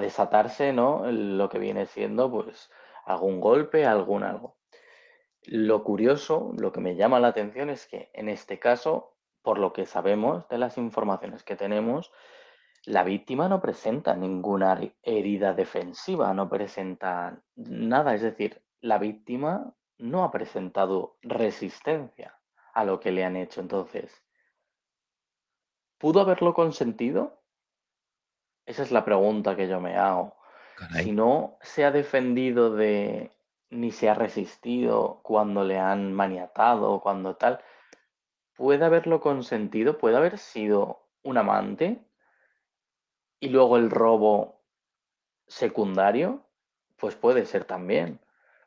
desatarse, 0.00 0.72
¿no? 0.72 1.10
Lo 1.10 1.48
que 1.48 1.58
viene 1.58 1.86
siendo, 1.86 2.30
pues, 2.30 2.70
algún 3.04 3.40
golpe, 3.40 3.84
algún 3.84 4.22
algo. 4.22 4.56
Lo 5.42 5.82
curioso, 5.82 6.52
lo 6.58 6.72
que 6.72 6.80
me 6.80 6.94
llama 6.94 7.20
la 7.20 7.28
atención 7.28 7.70
es 7.70 7.86
que 7.86 8.10
en 8.12 8.28
este 8.28 8.58
caso, 8.58 9.16
por 9.42 9.58
lo 9.58 9.72
que 9.72 9.86
sabemos 9.86 10.46
de 10.48 10.58
las 10.58 10.78
informaciones 10.78 11.42
que 11.42 11.56
tenemos, 11.56 12.12
la 12.84 13.02
víctima 13.02 13.48
no 13.48 13.60
presenta 13.60 14.14
ninguna 14.14 14.78
herida 15.02 15.54
defensiva, 15.54 16.32
no 16.34 16.48
presenta 16.48 17.42
nada, 17.56 18.14
es 18.14 18.22
decir, 18.22 18.62
la 18.80 18.98
víctima 18.98 19.74
no 19.98 20.22
ha 20.22 20.30
presentado 20.30 21.18
resistencia 21.22 22.38
a 22.72 22.84
lo 22.84 23.00
que 23.00 23.10
le 23.10 23.24
han 23.24 23.36
hecho. 23.36 23.60
Entonces, 23.60 24.22
¿pudo 25.98 26.20
haberlo 26.20 26.54
consentido? 26.54 27.42
Esa 28.68 28.82
es 28.82 28.90
la 28.92 29.02
pregunta 29.02 29.56
que 29.56 29.66
yo 29.66 29.80
me 29.80 29.96
hago. 29.96 30.36
Si 31.00 31.10
no 31.10 31.56
se 31.62 31.86
ha 31.86 31.90
defendido 31.90 32.76
de 32.76 33.32
ni 33.70 33.92
se 33.92 34.10
ha 34.10 34.14
resistido 34.14 35.20
cuando 35.22 35.64
le 35.64 35.78
han 35.78 36.12
maniatado, 36.12 37.00
cuando 37.00 37.34
tal, 37.36 37.60
¿puede 38.58 38.84
haberlo 38.84 39.22
consentido? 39.22 39.96
¿Puede 39.96 40.18
haber 40.18 40.36
sido 40.36 41.08
un 41.22 41.38
amante? 41.38 42.04
Y 43.40 43.48
luego 43.48 43.78
el 43.78 43.90
robo 43.90 44.60
secundario, 45.46 46.44
pues 46.98 47.16
puede 47.16 47.46
ser 47.46 47.64
también. 47.64 48.20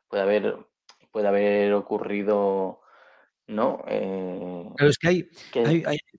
Puede 0.08 0.24
haber, 0.24 0.66
puede 1.12 1.28
haber 1.28 1.74
ocurrido, 1.74 2.81
¿no? 3.46 3.84
Eh, 3.88 4.70
Pero 4.76 4.90
es 4.90 4.98
que 4.98 5.08
hay, 5.08 5.28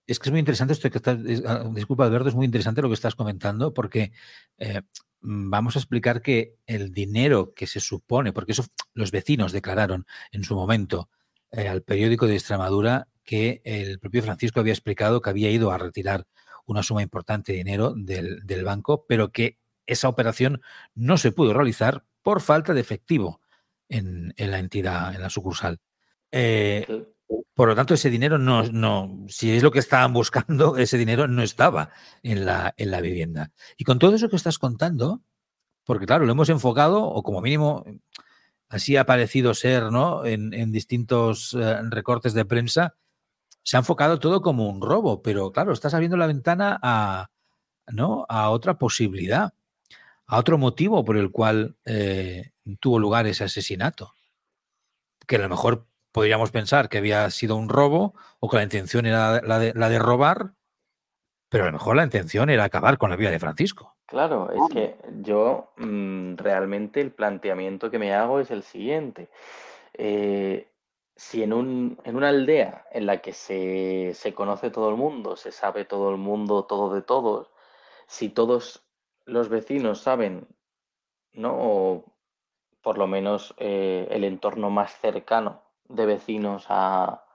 es 0.06 0.20
que 0.20 0.30
es 0.30 0.32
muy 0.32 0.40
interesante 0.40 0.74
esto 0.74 0.90
que 0.90 0.98
estás, 0.98 1.18
ah, 1.46 1.70
disculpa 1.74 2.06
Alberto, 2.06 2.30
es 2.30 2.36
muy 2.36 2.46
interesante 2.46 2.82
lo 2.82 2.90
que 2.90 2.96
estás 2.96 3.16
comentando 3.16 3.74
porque 3.74 4.12
eh, 4.58 4.82
vamos 5.22 5.76
a 5.76 5.80
explicar 5.80 6.22
que 6.22 6.58
el 6.68 6.92
dinero 6.92 7.54
que 7.54 7.68
se 7.68 7.80
supone, 7.80 8.34
porque 8.34 8.52
eso 8.52 8.66
los 8.94 9.12
vecinos 9.12 9.52
declararon 9.52 10.06
en 10.32 10.44
su 10.44 10.56
momento 10.56 11.10
eh, 11.52 11.68
al 11.68 11.82
periódico 11.84 12.28
de 12.28 12.36
Extremadura 12.36 13.08
que 13.24 13.62
el 13.64 14.00
propio 14.00 14.22
Francisco 14.22 14.60
había 14.60 14.74
explicado 14.74 15.22
que 15.22 15.30
había 15.30 15.50
ido 15.50 15.72
a 15.72 15.78
retirar 15.78 16.28
una 16.66 16.84
suma 16.84 17.02
importante 17.02 17.52
de 17.52 17.60
dinero 17.60 17.94
del, 17.96 18.64
banco, 18.64 19.06
pero 19.08 19.32
que 19.32 19.60
esa 19.86 20.10
operación 20.10 20.62
no 20.94 21.18
se 21.18 21.32
pudo 21.32 21.54
realizar 21.54 22.06
por 22.22 22.42
falta 22.42 22.74
de 22.74 22.82
efectivo 22.82 23.42
en, 23.90 24.34
la 24.38 24.60
entidad, 24.60 25.14
en 25.14 25.22
la 25.22 25.30
sucursal. 25.30 25.80
Eh, 26.32 27.13
por 27.54 27.70
lo 27.70 27.76
tanto, 27.76 27.94
ese 27.94 28.10
dinero 28.10 28.38
no, 28.38 28.64
no, 28.64 29.26
si 29.28 29.52
es 29.52 29.64
lo 29.64 29.72
que 29.72 29.80
estaban 29.80 30.14
buscando, 30.14 30.78
ese 30.78 30.98
dinero 30.98 31.28
no 31.28 31.44
estaba 31.44 31.92
en 32.24 32.46
la, 32.46 32.74
en 32.78 32.92
la 32.92 33.02
vivienda. 33.02 33.52
Y 33.78 33.84
con 33.84 34.00
todo 34.00 34.16
eso 34.16 34.30
que 34.30 34.36
estás 34.36 34.60
contando, 34.60 35.22
porque 35.86 36.06
claro, 36.06 36.26
lo 36.26 36.32
hemos 36.32 36.50
enfocado, 36.50 37.04
o 37.04 37.24
como 37.24 37.42
mínimo 37.42 37.86
así 38.70 38.98
ha 38.98 39.06
parecido 39.06 39.54
ser, 39.54 39.92
¿no? 39.92 40.26
En, 40.26 40.54
en 40.54 40.72
distintos 40.72 41.54
eh, 41.54 41.78
recortes 41.90 42.34
de 42.34 42.46
prensa, 42.46 42.96
se 43.64 43.78
ha 43.78 43.80
enfocado 43.80 44.20
todo 44.20 44.42
como 44.42 44.68
un 44.68 44.82
robo, 44.82 45.22
pero 45.22 45.52
claro, 45.52 45.72
estás 45.72 45.94
abriendo 45.94 46.18
la 46.18 46.28
ventana 46.28 46.80
a, 46.82 47.30
¿no? 47.88 48.26
a 48.30 48.50
otra 48.50 48.78
posibilidad, 48.78 49.54
a 50.26 50.38
otro 50.38 50.58
motivo 50.58 51.04
por 51.06 51.18
el 51.18 51.32
cual 51.32 51.78
eh, 51.86 52.52
tuvo 52.80 53.00
lugar 53.00 53.26
ese 53.26 53.46
asesinato. 53.46 54.14
Que 55.26 55.38
a 55.38 55.40
lo 55.40 55.50
mejor 55.50 55.88
podríamos 56.14 56.52
pensar 56.52 56.88
que 56.88 57.00
había 57.00 57.30
sido 57.32 57.58
un 57.58 57.68
robo 57.68 58.14
o 58.40 58.48
que 58.48 58.58
la 58.58 58.64
intención 58.64 59.06
era 59.06 59.42
la 59.42 59.60
de, 59.60 59.74
la 59.74 59.90
de 59.90 60.00
robar, 60.00 60.54
pero 61.50 61.66
a 61.66 61.68
lo 61.68 61.74
mejor 61.74 61.98
la 61.98 62.04
intención 62.04 62.50
era 62.50 62.64
acabar 62.64 62.98
con 62.98 63.10
la 63.10 63.18
vida 63.18 63.32
de 63.32 63.40
Francisco. 63.40 63.96
Claro, 64.06 64.52
es 64.52 64.74
que 64.74 64.96
yo 65.22 65.74
mm, 65.78 66.36
realmente 66.36 67.02
el 67.02 67.12
planteamiento 67.12 67.90
que 67.90 68.00
me 68.00 68.14
hago 68.14 68.40
es 68.40 68.52
el 68.52 68.64
siguiente. 68.64 69.30
Eh, 69.96 70.70
si 71.16 71.42
en, 71.42 71.52
un, 71.52 72.00
en 72.04 72.16
una 72.16 72.30
aldea 72.30 72.86
en 72.92 73.08
la 73.08 73.22
que 73.22 73.34
se, 73.34 74.12
se 74.14 74.34
conoce 74.34 74.70
todo 74.70 74.90
el 74.90 74.96
mundo, 74.96 75.36
se 75.36 75.52
sabe 75.52 75.84
todo 75.84 76.12
el 76.12 76.18
mundo, 76.18 76.66
todo 76.66 76.94
de 76.94 77.02
todos, 77.02 77.50
si 78.08 78.30
todos 78.30 78.84
los 79.26 79.50
vecinos 79.50 80.02
saben, 80.02 80.48
¿no? 81.34 81.56
O 81.56 82.06
por 82.82 82.98
lo 82.98 83.08
menos 83.08 83.56
eh, 83.58 84.08
el 84.12 84.26
entorno 84.26 84.70
más 84.70 85.00
cercano 85.00 85.63
de 85.90 86.06
vecinos 86.06 86.66
a, 86.70 87.26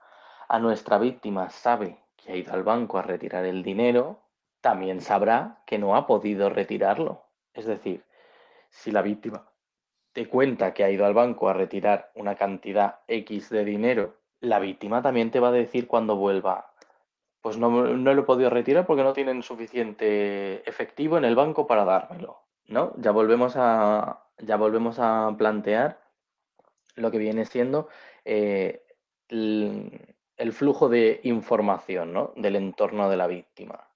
a 0.47 0.59
nuestra 0.59 0.97
víctima 0.97 1.49
sabe 1.49 1.99
que 2.17 2.31
ha 2.31 2.35
ido 2.35 2.53
al 2.53 2.63
banco 2.63 2.97
a 2.97 3.01
retirar 3.01 3.45
el 3.45 3.63
dinero, 3.63 4.19
también 4.61 5.01
sabrá 5.01 5.61
que 5.65 5.77
no 5.77 5.95
ha 5.95 6.07
podido 6.07 6.49
retirarlo. 6.49 7.25
Es 7.53 7.65
decir, 7.65 8.03
si 8.69 8.91
la 8.91 9.01
víctima 9.01 9.49
te 10.13 10.27
cuenta 10.27 10.73
que 10.73 10.83
ha 10.83 10.89
ido 10.89 11.05
al 11.05 11.13
banco 11.13 11.49
a 11.49 11.53
retirar 11.53 12.11
una 12.15 12.35
cantidad 12.35 12.99
X 13.07 13.49
de 13.49 13.63
dinero, 13.63 14.17
la 14.41 14.59
víctima 14.59 15.01
también 15.01 15.31
te 15.31 15.39
va 15.39 15.49
a 15.49 15.53
decir 15.53 15.87
cuando 15.87 16.15
vuelva, 16.15 16.73
pues 17.41 17.57
no, 17.57 17.69
no 17.69 18.13
lo 18.13 18.21
he 18.21 18.25
podido 18.25 18.49
retirar 18.49 18.85
porque 18.85 19.03
no 19.03 19.13
tienen 19.13 19.43
suficiente 19.43 20.67
efectivo 20.69 21.17
en 21.17 21.25
el 21.25 21.35
banco 21.35 21.67
para 21.67 21.85
dármelo. 21.85 22.41
¿No? 22.67 22.93
Ya 22.97 23.11
volvemos 23.11 23.55
a, 23.55 24.25
ya 24.37 24.55
volvemos 24.55 24.99
a 24.99 25.33
plantear 25.37 25.99
lo 26.95 27.09
que 27.09 27.17
viene 27.17 27.45
siendo 27.45 27.87
eh, 28.25 28.83
el, 29.27 30.15
el, 30.37 30.53
flujo 30.53 30.89
de 30.89 31.19
información 31.23 32.13
¿no? 32.13 32.33
del 32.35 32.55
entorno 32.55 33.09
de 33.09 33.17
la 33.17 33.27
víctima. 33.27 33.87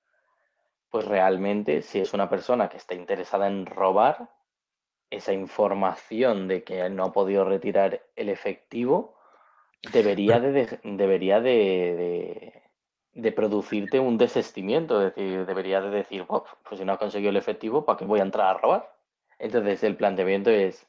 Pues 0.89 1.05
realmente, 1.05 1.81
si 1.81 1.99
es 1.99 2.13
una 2.13 2.29
persona 2.29 2.69
que 2.69 2.77
está 2.77 2.93
interesada 2.93 3.47
en 3.47 3.65
robar, 3.65 4.29
esa 5.09 5.33
información 5.33 6.47
de 6.47 6.63
que 6.63 6.89
no 6.89 7.05
ha 7.05 7.13
podido 7.13 7.45
retirar 7.45 8.01
el 8.15 8.29
efectivo, 8.29 9.15
debería 9.91 10.39
de, 10.39 10.79
debería 10.83 11.39
de, 11.39 12.63
de, 13.13 13.31
producirte 13.31 13.99
un 13.99 14.17
desestimiento, 14.17 15.01
es 15.01 15.15
decir, 15.15 15.45
debería 15.45 15.81
de 15.81 15.89
decir, 15.89 16.25
pues 16.27 16.79
si 16.79 16.85
no 16.85 16.93
ha 16.93 16.97
conseguido 16.97 17.29
el 17.29 17.37
efectivo, 17.37 17.85
¿para 17.85 17.97
qué 17.97 18.05
voy 18.05 18.19
a 18.19 18.23
entrar 18.23 18.47
a 18.47 18.59
robar? 18.59 18.95
Entonces 19.39 19.83
el 19.83 19.95
planteamiento 19.95 20.49
es, 20.49 20.87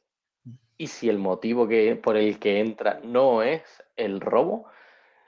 ¿y 0.77 0.89
si 0.89 1.09
el 1.09 1.19
motivo 1.19 1.69
que, 1.69 1.97
por 1.97 2.17
el 2.17 2.39
que 2.39 2.61
entra 2.61 3.01
no 3.03 3.43
es 3.43 3.63
el 3.97 4.21
robo, 4.21 4.67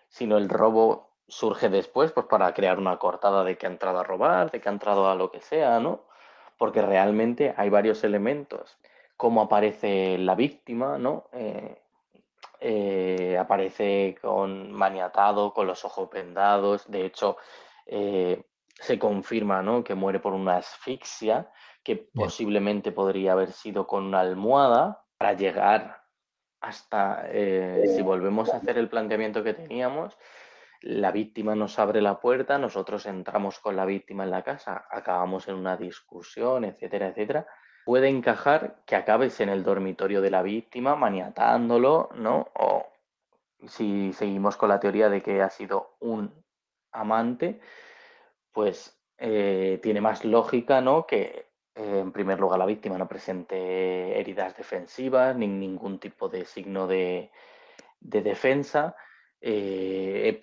sino 0.09 0.39
el 0.39 0.49
robo 0.49 1.11
surge 1.29 1.69
después, 1.69 2.13
pues 2.13 2.27
para 2.27 2.53
crear 2.55 2.79
una 2.79 2.99
cortada 2.99 3.45
de 3.45 3.57
que 3.59 3.67
ha 3.67 3.71
entrado 3.71 3.99
a 3.99 4.05
robar, 4.05 4.51
de 4.51 4.61
que 4.61 4.69
ha 4.69 4.73
entrado 4.73 5.11
a 5.11 5.15
lo 5.15 5.31
que 5.31 5.41
sea, 5.41 5.81
¿no? 5.81 6.07
porque 6.59 6.83
realmente 6.83 7.55
hay 7.57 7.69
varios 7.71 8.05
elementos, 8.05 8.79
como 9.17 9.43
aparece 9.43 10.19
la 10.19 10.35
víctima, 10.35 10.99
¿no? 10.99 11.29
Eh, 11.33 11.83
eh, 12.61 13.37
aparece 13.39 14.17
con 14.21 14.73
maniatado, 14.73 15.53
con 15.53 15.67
los 15.67 15.85
ojos 15.85 16.09
vendados, 16.11 16.91
de 16.91 17.05
hecho 17.05 17.37
eh, 17.85 18.43
se 18.75 18.99
confirma 18.99 19.63
¿no? 19.63 19.85
que 19.85 19.95
muere 19.95 20.21
por 20.21 20.33
una 20.33 20.57
asfixia, 20.57 21.51
que 21.83 21.97
posiblemente 21.97 22.93
podría 22.93 23.33
haber 23.33 23.53
sido 23.53 23.87
con 23.87 24.05
una 24.05 24.21
almohada 24.21 25.05
para 25.19 25.33
llegar 25.35 26.03
hasta, 26.61 27.29
si 27.31 28.03
volvemos 28.03 28.53
a 28.53 28.57
hacer 28.57 28.79
el 28.79 28.89
planteamiento 28.89 29.45
que 29.45 29.55
teníamos, 29.55 30.17
la 30.83 31.11
víctima 31.11 31.55
nos 31.55 31.79
abre 31.79 32.01
la 32.01 32.21
puerta, 32.21 32.59
nosotros 32.59 33.07
entramos 33.07 33.59
con 33.59 33.77
la 33.77 33.85
víctima 33.85 34.25
en 34.25 34.31
la 34.31 34.43
casa, 34.43 34.87
acabamos 34.91 35.49
en 35.49 35.55
una 35.57 35.77
discusión, 35.77 36.65
etcétera, 36.65 37.09
etcétera. 37.09 37.47
Puede 37.85 38.09
encajar 38.09 38.83
que 38.85 38.97
acabes 38.97 39.41
en 39.41 39.49
el 39.49 39.63
dormitorio 39.63 40.21
de 40.21 40.31
la 40.31 40.43
víctima 40.43 40.97
maniatándolo, 40.97 42.11
¿no? 42.15 42.49
O 42.55 42.87
si 43.67 44.13
seguimos 44.13 44.57
con 44.57 44.69
la 44.69 44.81
teoría 44.81 45.09
de 45.09 45.23
que 45.23 45.41
ha 45.41 45.51
sido 45.51 45.97
un 46.01 46.45
amante, 46.93 47.61
pues 48.53 49.01
eh, 49.19 49.79
tiene 49.83 50.01
más 50.01 50.25
lógica, 50.25 50.81
¿no? 50.81 51.07
Que 51.07 51.23
eh, 51.25 51.46
en 51.77 52.11
primer 52.11 52.41
lugar 52.41 52.59
la 52.59 52.67
víctima 52.67 52.99
no 52.99 53.07
presente 53.07 54.19
heridas 54.19 54.57
defensivas 54.57 55.37
ni 55.37 55.47
ningún 55.47 55.99
tipo 55.99 56.29
de 56.29 56.45
signo 56.45 56.87
de, 56.87 57.31
de 58.01 58.23
defensa 58.23 58.97
eh, 59.41 60.41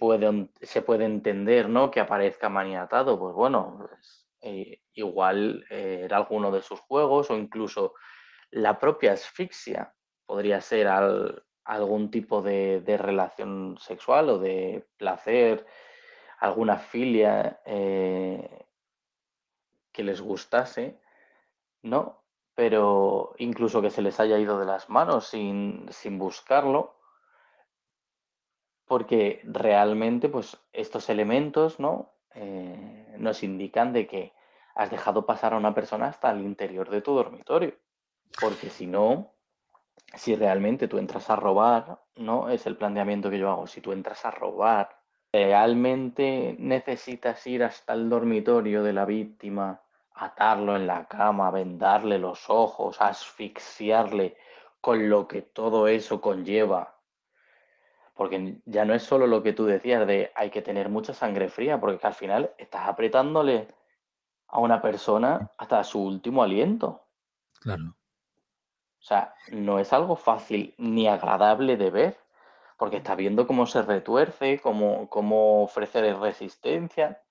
se 0.62 0.82
puede 0.82 1.06
entender 1.06 1.70
¿no? 1.70 1.92
que 1.92 2.00
aparezca 2.00 2.50
maniatado, 2.50 3.20
pues 3.20 3.36
bueno, 3.36 3.78
pues, 3.80 4.28
eh, 4.42 4.82
igual 4.94 5.66
eh, 5.70 6.02
era 6.06 6.18
alguno 6.18 6.52
de 6.52 6.62
sus 6.62 6.80
juegos 6.82 7.30
o 7.30 7.36
incluso 7.36 7.94
la 8.52 8.80
propia 8.80 9.14
asfixia 9.14 9.94
podría 10.26 10.62
ser 10.62 10.88
algún 11.66 12.12
tipo 12.12 12.42
de, 12.42 12.82
relación 12.98 13.78
sexual 13.80 14.30
o 14.30 14.40
de 14.40 14.88
placer, 14.98 15.66
alguna 16.40 16.78
filia 16.78 17.60
que 17.66 18.66
les 20.04 20.22
gustase, 20.22 21.00
¿no? 21.84 22.24
Pero 22.56 23.34
incluso 23.38 23.82
que 23.82 23.92
se 23.92 24.02
les 24.02 24.20
haya 24.20 24.38
ido 24.40 24.60
de 24.60 24.66
las 24.66 24.90
manos 24.90 25.28
sin, 25.28 25.86
sin 25.92 26.18
buscarlo 26.18 26.96
porque 28.86 29.42
realmente 29.44 30.30
pues, 30.30 30.60
estos 30.72 31.10
elementos 31.10 31.80
¿no? 31.80 32.14
Eh, 32.36 33.16
nos 33.18 33.44
indican 33.44 33.94
de 33.94 34.08
que 34.08 34.34
has 34.76 34.90
dejado 34.90 35.26
pasar 35.26 35.54
a 35.54 35.58
una 35.58 35.74
persona 35.74 36.08
hasta 36.08 36.32
el 36.32 36.42
interior 36.42 36.90
de 36.90 37.02
tu 37.02 37.14
dormitorio. 37.14 37.76
Porque 38.40 38.70
si 38.70 38.88
no, 38.88 39.34
si 40.16 40.36
realmente 40.36 40.88
tú 40.88 40.98
entras 40.98 41.30
a 41.30 41.36
robar, 41.36 42.02
¿no? 42.16 42.50
Es 42.50 42.66
el 42.66 42.78
planteamiento 42.78 43.30
que 43.30 43.38
yo 43.38 43.52
hago. 43.52 43.68
Si 43.68 43.82
tú 43.82 43.92
entras 43.92 44.26
a 44.26 44.32
robar, 44.32 45.00
¿realmente 45.32 46.56
necesitas 46.58 47.46
ir 47.46 47.64
hasta 47.64 47.94
el 47.94 48.10
dormitorio 48.10 48.82
de 48.84 48.94
la 48.94 49.06
víctima 49.06 49.83
atarlo 50.14 50.76
en 50.76 50.88
la 50.88 51.08
cama, 51.08 51.52
vendarle 51.52 52.20
los 52.20 52.50
ojos, 52.50 53.02
asfixiarle 53.02 54.38
con 54.82 55.10
lo 55.10 55.28
que 55.28 55.42
todo 55.42 55.88
eso 55.88 56.22
conlleva. 56.22 57.00
Porque 58.14 58.62
ya 58.66 58.86
no 58.86 58.94
es 58.94 59.04
solo 59.04 59.26
lo 59.26 59.42
que 59.42 59.54
tú 59.54 59.66
decías 59.66 60.06
de 60.06 60.32
hay 60.36 60.52
que 60.52 60.62
tener 60.62 60.90
mucha 60.90 61.14
sangre 61.14 61.50
fría, 61.50 61.80
porque 61.80 62.06
al 62.06 62.14
final 62.14 62.54
estás 62.58 62.88
apretándole 62.88 63.68
a 64.48 64.60
una 64.60 64.82
persona 64.82 65.52
hasta 65.58 65.84
su 65.84 66.04
último 66.04 66.44
aliento. 66.44 67.08
Claro. 67.60 67.96
O 69.00 69.06
sea, 69.06 69.34
no 69.52 69.80
es 69.80 69.92
algo 69.92 70.16
fácil 70.16 70.76
ni 70.78 71.08
agradable 71.08 71.76
de 71.76 71.90
ver, 71.90 72.18
porque 72.78 72.98
está 72.98 73.16
viendo 73.16 73.48
cómo 73.48 73.66
se 73.66 73.82
retuerce, 73.82 74.60
cómo, 74.60 75.10
cómo 75.10 75.64
ofrece 75.64 76.14
resistencia. 76.14 77.22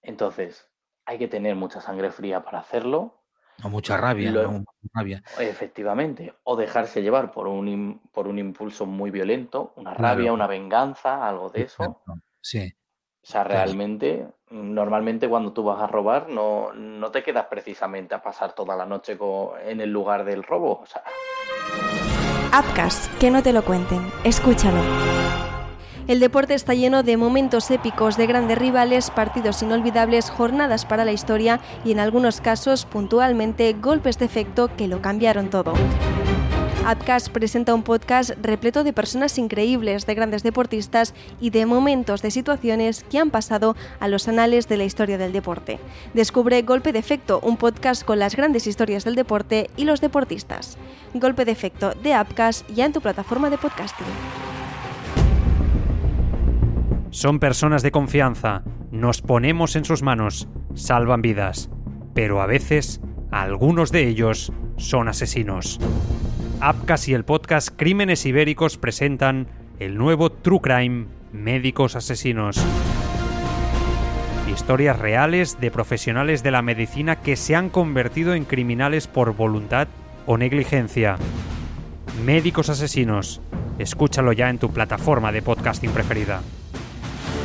Entonces, 0.00 0.71
hay 1.04 1.18
que 1.18 1.28
tener 1.28 1.54
mucha 1.54 1.80
sangre 1.80 2.10
fría 2.10 2.44
para 2.44 2.60
hacerlo. 2.60 3.18
O 3.62 3.68
mucha 3.68 3.96
rabia, 3.96 4.32
rabia. 4.92 5.22
Efectivamente. 5.38 6.34
O 6.44 6.56
dejarse 6.56 7.02
llevar 7.02 7.30
por 7.30 7.46
un, 7.46 8.00
por 8.12 8.26
un 8.26 8.38
impulso 8.38 8.86
muy 8.86 9.10
violento, 9.10 9.72
una 9.76 9.94
rabia, 9.94 10.32
una 10.32 10.46
venganza, 10.46 11.28
algo 11.28 11.50
de 11.50 11.62
eso. 11.62 12.02
Sí. 12.40 12.72
O 13.22 13.26
sea, 13.26 13.44
realmente, 13.44 14.26
normalmente 14.50 15.28
cuando 15.28 15.52
tú 15.52 15.62
vas 15.62 15.80
a 15.80 15.86
robar, 15.86 16.28
no, 16.28 16.72
no 16.72 17.10
te 17.12 17.22
quedas 17.22 17.46
precisamente 17.46 18.16
a 18.16 18.22
pasar 18.22 18.52
toda 18.52 18.74
la 18.74 18.84
noche 18.84 19.16
en 19.64 19.80
el 19.80 19.92
lugar 19.92 20.24
del 20.24 20.42
robo. 20.42 20.80
O 20.80 20.86
sea. 20.86 21.04
que 23.20 23.30
no 23.30 23.42
te 23.42 23.52
lo 23.52 23.64
cuenten. 23.64 24.00
Escúchalo. 24.24 25.51
El 26.08 26.18
deporte 26.18 26.54
está 26.54 26.74
lleno 26.74 27.02
de 27.02 27.16
momentos 27.16 27.70
épicos, 27.70 28.16
de 28.16 28.26
grandes 28.26 28.58
rivales, 28.58 29.10
partidos 29.10 29.62
inolvidables, 29.62 30.30
jornadas 30.30 30.84
para 30.84 31.04
la 31.04 31.12
historia 31.12 31.60
y 31.84 31.92
en 31.92 32.00
algunos 32.00 32.40
casos, 32.40 32.84
puntualmente, 32.86 33.72
golpes 33.74 34.18
de 34.18 34.24
efecto 34.24 34.68
que 34.76 34.88
lo 34.88 35.00
cambiaron 35.00 35.48
todo. 35.48 35.74
Upcast 36.90 37.28
presenta 37.28 37.72
un 37.74 37.84
podcast 37.84 38.32
repleto 38.42 38.82
de 38.82 38.92
personas 38.92 39.38
increíbles, 39.38 40.04
de 40.04 40.16
grandes 40.16 40.42
deportistas 40.42 41.14
y 41.40 41.50
de 41.50 41.64
momentos 41.64 42.22
de 42.22 42.32
situaciones 42.32 43.04
que 43.08 43.18
han 43.18 43.30
pasado 43.30 43.76
a 44.00 44.08
los 44.08 44.26
anales 44.26 44.66
de 44.66 44.78
la 44.78 44.84
historia 44.84 45.16
del 45.16 45.32
deporte. 45.32 45.78
Descubre 46.12 46.60
Golpe 46.62 46.90
de 46.90 46.98
Efecto, 46.98 47.38
un 47.44 47.56
podcast 47.56 48.02
con 48.04 48.18
las 48.18 48.34
grandes 48.34 48.66
historias 48.66 49.04
del 49.04 49.14
deporte 49.14 49.70
y 49.76 49.84
los 49.84 50.00
deportistas. 50.00 50.76
Golpe 51.14 51.44
de 51.44 51.52
Efecto 51.52 51.92
de 52.02 52.20
Upcast 52.20 52.68
ya 52.70 52.86
en 52.86 52.92
tu 52.92 53.00
plataforma 53.00 53.48
de 53.48 53.58
podcasting. 53.58 54.51
Son 57.12 57.40
personas 57.40 57.82
de 57.82 57.90
confianza, 57.90 58.62
nos 58.90 59.20
ponemos 59.20 59.76
en 59.76 59.84
sus 59.84 60.02
manos, 60.02 60.48
salvan 60.74 61.20
vidas, 61.20 61.68
pero 62.14 62.40
a 62.40 62.46
veces 62.46 63.02
algunos 63.30 63.92
de 63.92 64.08
ellos 64.08 64.50
son 64.78 65.08
asesinos. 65.08 65.78
Apcas 66.62 67.08
y 67.08 67.12
el 67.12 67.26
podcast 67.26 67.68
Crímenes 67.76 68.24
Ibéricos 68.24 68.78
presentan 68.78 69.46
el 69.78 69.98
nuevo 69.98 70.32
True 70.32 70.60
Crime 70.62 71.06
Médicos 71.32 71.96
Asesinos. 71.96 72.58
Historias 74.50 74.98
reales 74.98 75.60
de 75.60 75.70
profesionales 75.70 76.42
de 76.42 76.50
la 76.50 76.62
medicina 76.62 77.16
que 77.16 77.36
se 77.36 77.54
han 77.54 77.68
convertido 77.68 78.32
en 78.32 78.46
criminales 78.46 79.06
por 79.06 79.36
voluntad 79.36 79.86
o 80.24 80.38
negligencia. 80.38 81.18
Médicos 82.24 82.70
Asesinos. 82.70 83.42
Escúchalo 83.78 84.32
ya 84.32 84.48
en 84.48 84.58
tu 84.58 84.72
plataforma 84.72 85.30
de 85.30 85.42
podcasting 85.42 85.90
preferida. 85.90 86.40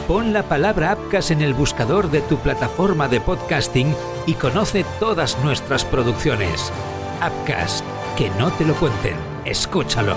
Pon 0.07 0.31
la 0.31 0.43
palabra 0.43 0.93
Apcas 0.93 1.31
en 1.31 1.41
el 1.41 1.53
buscador 1.53 2.09
de 2.09 2.21
tu 2.21 2.37
plataforma 2.37 3.09
de 3.09 3.19
podcasting 3.19 3.93
y 4.25 4.35
conoce 4.35 4.85
todas 5.01 5.37
nuestras 5.43 5.83
producciones. 5.83 6.71
Apcas 7.19 7.83
que 8.17 8.29
no 8.39 8.49
te 8.51 8.63
lo 8.63 8.73
cuenten. 8.75 9.17
Escúchalo. 9.43 10.15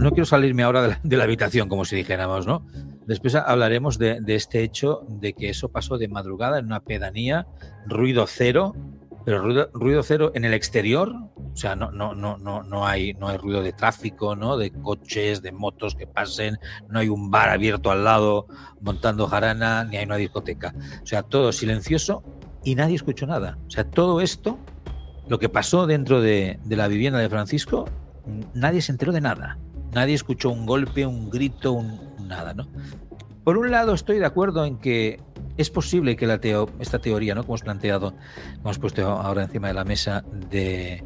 No 0.00 0.10
quiero 0.10 0.24
salirme 0.24 0.64
ahora 0.64 0.98
de 1.00 1.16
la, 1.16 1.22
habitación, 1.22 1.68
como 1.68 1.84
si 1.84 1.94
dijéramos, 1.94 2.48
¿no? 2.48 2.66
Después 3.06 3.36
hablaremos 3.36 3.96
de, 3.96 4.20
este 4.26 4.64
hecho 4.64 5.06
de 5.08 5.34
que 5.34 5.50
eso 5.50 5.70
pasó 5.70 5.98
de 5.98 6.08
madrugada 6.08 6.58
en 6.58 6.66
una 6.66 6.80
pedanía, 6.80 7.46
ruido 7.86 8.26
cero, 8.26 8.74
pero 9.24 9.40
ruido, 9.40 9.70
ruido, 9.72 10.02
cero 10.02 10.32
en 10.34 10.44
el 10.44 10.54
exterior, 10.54 11.12
o 11.36 11.56
sea, 11.56 11.76
no, 11.76 11.90
no, 11.90 12.14
no, 12.14 12.38
no, 12.38 12.62
no 12.62 12.86
hay, 12.86 13.14
no 13.14 13.28
hay 13.28 13.36
ruido 13.36 13.62
de 13.62 13.72
tráfico, 13.72 14.36
¿no? 14.36 14.56
De 14.56 14.70
coches, 14.70 15.42
de 15.42 15.52
motos 15.52 15.94
que 15.94 16.06
pasen, 16.06 16.58
no 16.88 16.98
hay 16.98 17.08
un 17.08 17.30
bar 17.30 17.50
abierto 17.50 17.90
al 17.90 18.04
lado 18.04 18.46
montando 18.80 19.26
jarana, 19.26 19.84
ni 19.84 19.96
hay 19.96 20.04
una 20.04 20.16
discoteca. 20.16 20.74
O 21.02 21.06
sea, 21.06 21.22
todo 21.22 21.52
silencioso 21.52 22.22
y 22.64 22.74
nadie 22.74 22.96
escuchó 22.96 23.26
nada. 23.26 23.58
O 23.66 23.70
sea, 23.70 23.84
todo 23.84 24.20
esto, 24.20 24.58
lo 25.28 25.38
que 25.38 25.48
pasó 25.48 25.86
dentro 25.86 26.20
de, 26.20 26.58
la 26.68 26.88
vivienda 26.88 27.18
de 27.18 27.28
Francisco, 27.28 27.86
nadie 28.54 28.82
se 28.82 28.92
enteró 28.92 29.12
de 29.12 29.20
nada. 29.20 29.58
Nadie 29.92 30.14
escuchó 30.14 30.50
un 30.50 30.64
golpe, 30.64 31.06
un 31.06 31.28
grito, 31.28 31.72
un, 31.72 32.00
nada, 32.26 32.54
¿no? 32.54 32.66
Por 33.44 33.58
un 33.58 33.70
lado, 33.70 33.92
estoy 33.92 34.18
de 34.18 34.26
acuerdo 34.26 34.64
en 34.64 34.78
que 34.78 35.20
es 35.56 35.70
posible 35.70 36.16
que 36.16 36.26
la 36.26 36.40
esta 36.78 37.00
teoría, 37.00 37.34
¿no? 37.34 37.42
Como 37.42 37.54
hemos 37.54 37.62
planteado, 37.62 38.14
hemos 38.60 38.78
puesto 38.78 39.06
ahora 39.08 39.42
encima 39.42 39.68
de 39.68 39.74
la 39.74 39.84
mesa, 39.84 40.24
de, 40.50 41.02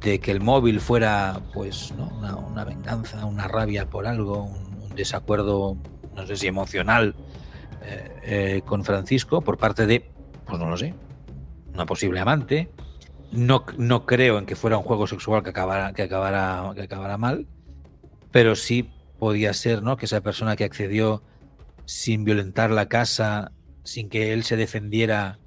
de 0.00 0.20
que 0.20 0.30
el 0.30 0.40
móvil 0.40 0.80
fuera, 0.80 1.40
pues, 1.52 1.92
¿no? 1.96 2.08
una, 2.50 2.64
venganza, 2.64 3.24
una 3.24 3.48
rabia 3.48 3.90
por 3.90 4.06
algo, 4.06 4.44
un, 4.44 4.94
desacuerdo, 4.94 5.76
no 6.14 6.24
sé 6.24 6.36
si 6.36 6.46
emocional, 6.46 7.16
eh, 7.82 8.20
eh, 8.22 8.62
con 8.64 8.84
Francisco 8.84 9.40
por 9.40 9.58
parte 9.58 9.86
de, 9.86 10.08
pues 10.46 10.60
no 10.60 10.70
lo 10.70 10.76
sé, 10.76 10.94
una 11.74 11.84
posible 11.84 12.20
amante. 12.20 12.70
No, 13.32 13.64
no 13.76 14.06
creo 14.06 14.38
en 14.38 14.46
que 14.46 14.54
fuera 14.54 14.78
un 14.78 14.84
juego 14.84 15.08
sexual 15.08 15.42
que 15.42 15.50
acabara, 15.50 15.92
que 15.92 16.02
acabara, 16.02 16.70
que 16.76 16.82
acabara 16.82 17.18
mal, 17.18 17.48
pero 18.30 18.54
sí 18.54 18.93
podía 19.24 19.54
ser, 19.54 19.82
¿no? 19.82 19.96
Que 19.96 20.04
esa 20.04 20.20
persona 20.20 20.54
que 20.54 20.64
accedió 20.64 21.22
sin 21.86 22.24
violentar 22.24 22.70
la 22.70 22.90
casa, 22.90 23.52
sin 23.82 24.10
que 24.10 24.34
él 24.34 24.44
se 24.44 24.58
defendiera, 24.58 25.38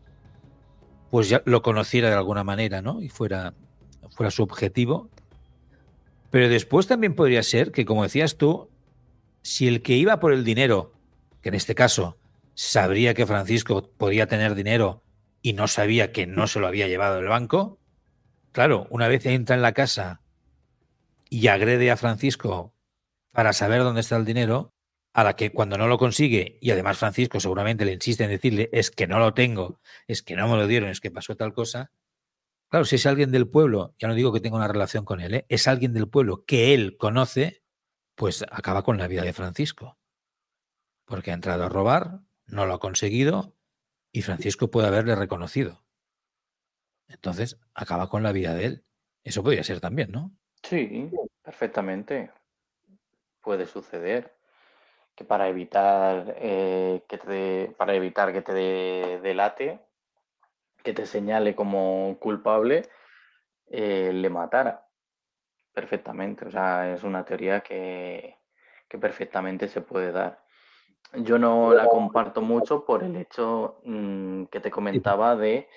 pues 1.11 1.29
ya 1.29 1.43
lo 1.45 1.61
conociera 1.61 2.09
de 2.09 2.15
alguna 2.15 2.43
manera, 2.43 2.81
¿no? 2.81 3.03
Y 3.03 3.09
fuera, 3.09 3.53
fuera 4.09 4.31
su 4.31 4.41
objetivo. 4.41 5.11
Pero 6.31 6.49
después 6.49 6.87
también 6.87 7.13
podría 7.13 7.43
ser 7.43 7.71
que, 7.71 7.85
como 7.85 8.01
decías 8.01 8.37
tú, 8.37 8.71
si 9.43 9.67
el 9.67 9.83
que 9.83 9.93
iba 9.93 10.19
por 10.19 10.33
el 10.33 10.43
dinero, 10.43 10.93
que 11.43 11.49
en 11.49 11.55
este 11.55 11.75
caso 11.75 12.17
sabría 12.55 13.13
que 13.13 13.27
Francisco 13.27 13.91
podía 13.95 14.25
tener 14.25 14.55
dinero 14.55 15.03
y 15.43 15.53
no 15.53 15.67
sabía 15.67 16.11
que 16.11 16.25
no 16.25 16.47
se 16.47 16.59
lo 16.59 16.65
había 16.65 16.87
llevado 16.87 17.19
el 17.19 17.27
banco, 17.27 17.77
claro, 18.53 18.87
una 18.89 19.07
vez 19.07 19.23
entra 19.27 19.55
en 19.55 19.61
la 19.61 19.73
casa 19.73 20.23
y 21.29 21.45
agrede 21.45 21.91
a 21.91 21.95
Francisco 21.95 22.73
para 23.37 23.53
saber 23.53 23.83
dónde 23.83 24.01
está 24.01 24.15
el 24.15 24.25
dinero, 24.25 24.73
a 25.13 25.23
la 25.23 25.35
que 25.35 25.51
cuando 25.51 25.77
no 25.77 25.87
lo 25.87 25.99
consigue, 25.99 26.57
y 26.59 26.71
además 26.71 26.97
Francisco 26.97 27.39
seguramente 27.39 27.85
le 27.85 27.93
insiste 27.93 28.23
en 28.23 28.31
decirle, 28.31 28.67
es 28.73 28.89
que 28.89 29.05
no 29.05 29.19
lo 29.19 29.35
tengo, 29.35 29.79
es 30.07 30.23
que 30.23 30.35
no 30.35 30.47
me 30.47 30.55
lo 30.55 30.65
dieron, 30.65 30.89
es 30.89 30.99
que 31.01 31.11
pasó 31.11 31.35
tal 31.35 31.53
cosa, 31.53 31.91
claro, 32.67 32.83
si 32.83 32.95
es 32.95 33.05
alguien 33.05 33.31
del 33.31 33.47
pueblo, 33.47 33.93
ya 33.99 34.07
no 34.07 34.15
digo 34.15 34.33
que 34.33 34.39
tenga 34.39 34.57
una 34.57 34.67
relación 34.67 35.05
con 35.05 35.21
él, 35.21 35.35
¿eh? 35.35 35.45
es 35.49 35.67
alguien 35.67 35.93
del 35.93 36.09
pueblo 36.09 36.45
que 36.45 36.73
él 36.73 36.97
conoce, 36.97 37.61
pues 38.15 38.43
acaba 38.49 38.81
con 38.81 38.97
la 38.97 39.07
vida 39.07 39.21
de 39.21 39.33
Francisco. 39.33 39.99
Porque 41.05 41.29
ha 41.29 41.35
entrado 41.35 41.63
a 41.63 41.69
robar, 41.69 42.21
no 42.47 42.65
lo 42.65 42.73
ha 42.73 42.79
conseguido, 42.79 43.55
y 44.11 44.23
Francisco 44.23 44.71
puede 44.71 44.87
haberle 44.87 45.13
reconocido. 45.13 45.85
Entonces, 47.07 47.59
acaba 47.75 48.09
con 48.09 48.23
la 48.23 48.31
vida 48.31 48.55
de 48.55 48.65
él. 48.65 48.85
Eso 49.23 49.43
podría 49.43 49.63
ser 49.63 49.79
también, 49.79 50.11
¿no? 50.11 50.35
Sí, 50.63 51.11
perfectamente. 51.43 52.31
Puede 53.47 53.65
suceder 53.65 54.35
que 55.15 55.23
para 55.23 55.47
evitar 55.47 56.35
eh, 56.35 57.05
que 57.07 57.17
te 57.17 57.73
para 57.77 57.95
evitar 57.95 58.33
que 58.33 58.41
te 58.41 58.51
delate, 59.21 59.79
que 60.83 60.91
te 60.91 61.05
señale 61.05 61.55
como 61.55 62.17
culpable, 62.19 62.89
eh, 63.67 64.11
le 64.13 64.29
matara. 64.29 64.85
Perfectamente. 65.71 66.45
O 66.45 66.51
sea, 66.51 66.93
es 66.93 67.05
una 67.05 67.23
teoría 67.23 67.61
que, 67.61 68.35
perfectamente 68.99 69.69
se 69.69 69.79
puede 69.79 70.11
dar. 70.11 70.43
Yo 71.13 71.39
no 71.39 71.73
la 71.73 71.87
comparto 71.87 72.41
mucho 72.41 72.83
por 72.83 73.01
el 73.01 73.15
hecho 73.15 73.79
mm, 73.85 74.47
que 74.47 74.59
te 74.59 74.71
comentaba 74.71 75.37
de 75.37 75.69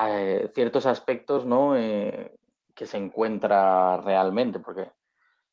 eh, 0.00 0.50
ciertos 0.54 0.86
aspectos 0.86 1.44
¿no? 1.44 1.74
que 1.74 2.86
se 2.86 2.96
encuentra 2.96 3.98
realmente, 3.98 4.60
porque 4.60 4.88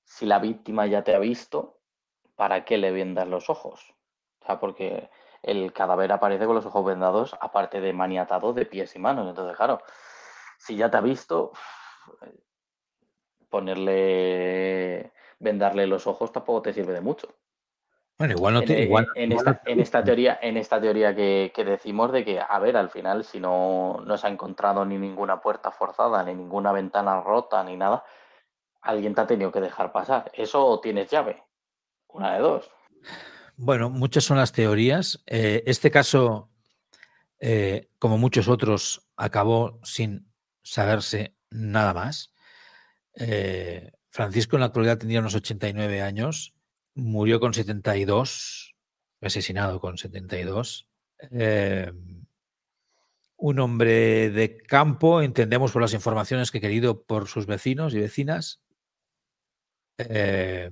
si 0.04 0.26
la 0.26 0.40
víctima 0.40 0.86
ya 0.88 1.04
te 1.04 1.16
ha 1.16 1.20
visto, 1.20 1.80
¿para 2.36 2.66
qué 2.66 2.78
le 2.78 2.92
vendas 2.92 3.28
los 3.28 3.50
ojos? 3.50 3.94
O 4.42 4.46
sea, 4.46 4.60
porque 4.60 5.10
el 5.44 5.74
cadáver 5.74 6.12
aparece 6.12 6.46
con 6.46 6.56
los 6.56 6.66
ojos 6.66 6.86
vendados, 6.86 7.36
aparte 7.40 7.82
de 7.82 7.94
maniatado 7.94 8.54
de 8.54 8.66
pies 8.66 8.96
y 8.96 9.00
manos. 9.00 9.28
Entonces, 9.28 9.56
claro, 9.56 9.82
si 10.58 10.76
ya 10.76 10.90
te 10.90 10.98
ha 10.98 11.02
visto, 11.02 11.52
ponerle, 13.50 15.12
vendarle 15.40 15.88
los 15.88 16.08
ojos 16.08 16.32
tampoco 16.32 16.64
te 16.64 16.74
sirve 16.74 16.94
de 16.94 17.02
mucho. 17.02 17.28
Bueno, 18.18 18.36
igual 18.36 18.54
no 18.54 18.62
te, 18.62 18.78
en, 18.78 18.84
igual, 18.84 19.08
en, 19.16 19.32
esta, 19.32 19.62
en, 19.66 19.80
esta, 19.80 20.04
teoría, 20.04 20.38
en 20.44 20.56
esta 20.56 20.80
teoría 20.80 21.16
que, 21.16 21.52
que, 21.56 21.66
decimos 21.66 22.12
de 22.12 22.24
que, 22.24 22.40
a 22.40 22.60
ver, 22.60 22.78
al 22.78 22.92
final, 22.92 23.24
si 23.24 23.40
no, 23.40 24.00
no 24.06 24.18
se 24.18 24.28
ha 24.28 24.30
encontrado 24.30 24.86
ni 24.86 25.00
ninguna 25.00 25.42
puerta 25.42 25.72
forzada, 25.72 26.24
ni 26.24 26.36
ninguna 26.36 26.72
ventana 26.72 27.22
rota, 27.22 27.64
ni 27.64 27.78
nada, 27.78 28.04
alguien 28.82 29.14
te 29.14 29.22
ha 29.22 29.28
tenido 29.28 29.52
que 29.52 29.62
dejar 29.62 29.92
pasar. 29.92 30.32
Eso 30.34 30.80
tienes 30.82 31.10
llave. 31.10 31.44
Una 32.08 32.34
de 32.34 32.40
dos. 32.40 32.70
Bueno, 33.56 33.90
muchas 33.90 34.24
son 34.24 34.38
las 34.38 34.52
teorías. 34.52 35.24
Eh, 35.28 35.64
este 35.66 35.92
caso, 35.92 36.50
eh, 37.40 37.90
como 38.00 38.18
muchos 38.18 38.48
otros, 38.48 39.08
acabó 39.16 39.80
sin 39.84 40.32
saberse 40.64 41.36
nada 41.50 41.94
más. 41.94 42.34
Eh, 43.16 43.92
Francisco 44.10 44.56
en 44.56 44.62
la 44.62 44.68
actualidad 44.68 44.98
tendría 44.98 45.20
unos 45.20 45.36
89 45.36 46.02
años 46.02 46.54
murió 46.94 47.40
con 47.40 47.54
72, 47.54 48.76
asesinado 49.22 49.80
con 49.80 49.98
72. 49.98 50.88
Eh, 51.32 51.92
un 53.38 53.60
hombre 53.60 54.30
de 54.30 54.58
campo, 54.58 55.22
entendemos 55.22 55.72
por 55.72 55.82
las 55.82 55.94
informaciones 55.94 56.52
que 56.52 56.62
querido 56.62 57.04
por 57.04 57.28
sus 57.28 57.46
vecinos 57.46 57.94
y 57.94 58.00
vecinas, 58.00 58.62
eh, 59.98 60.72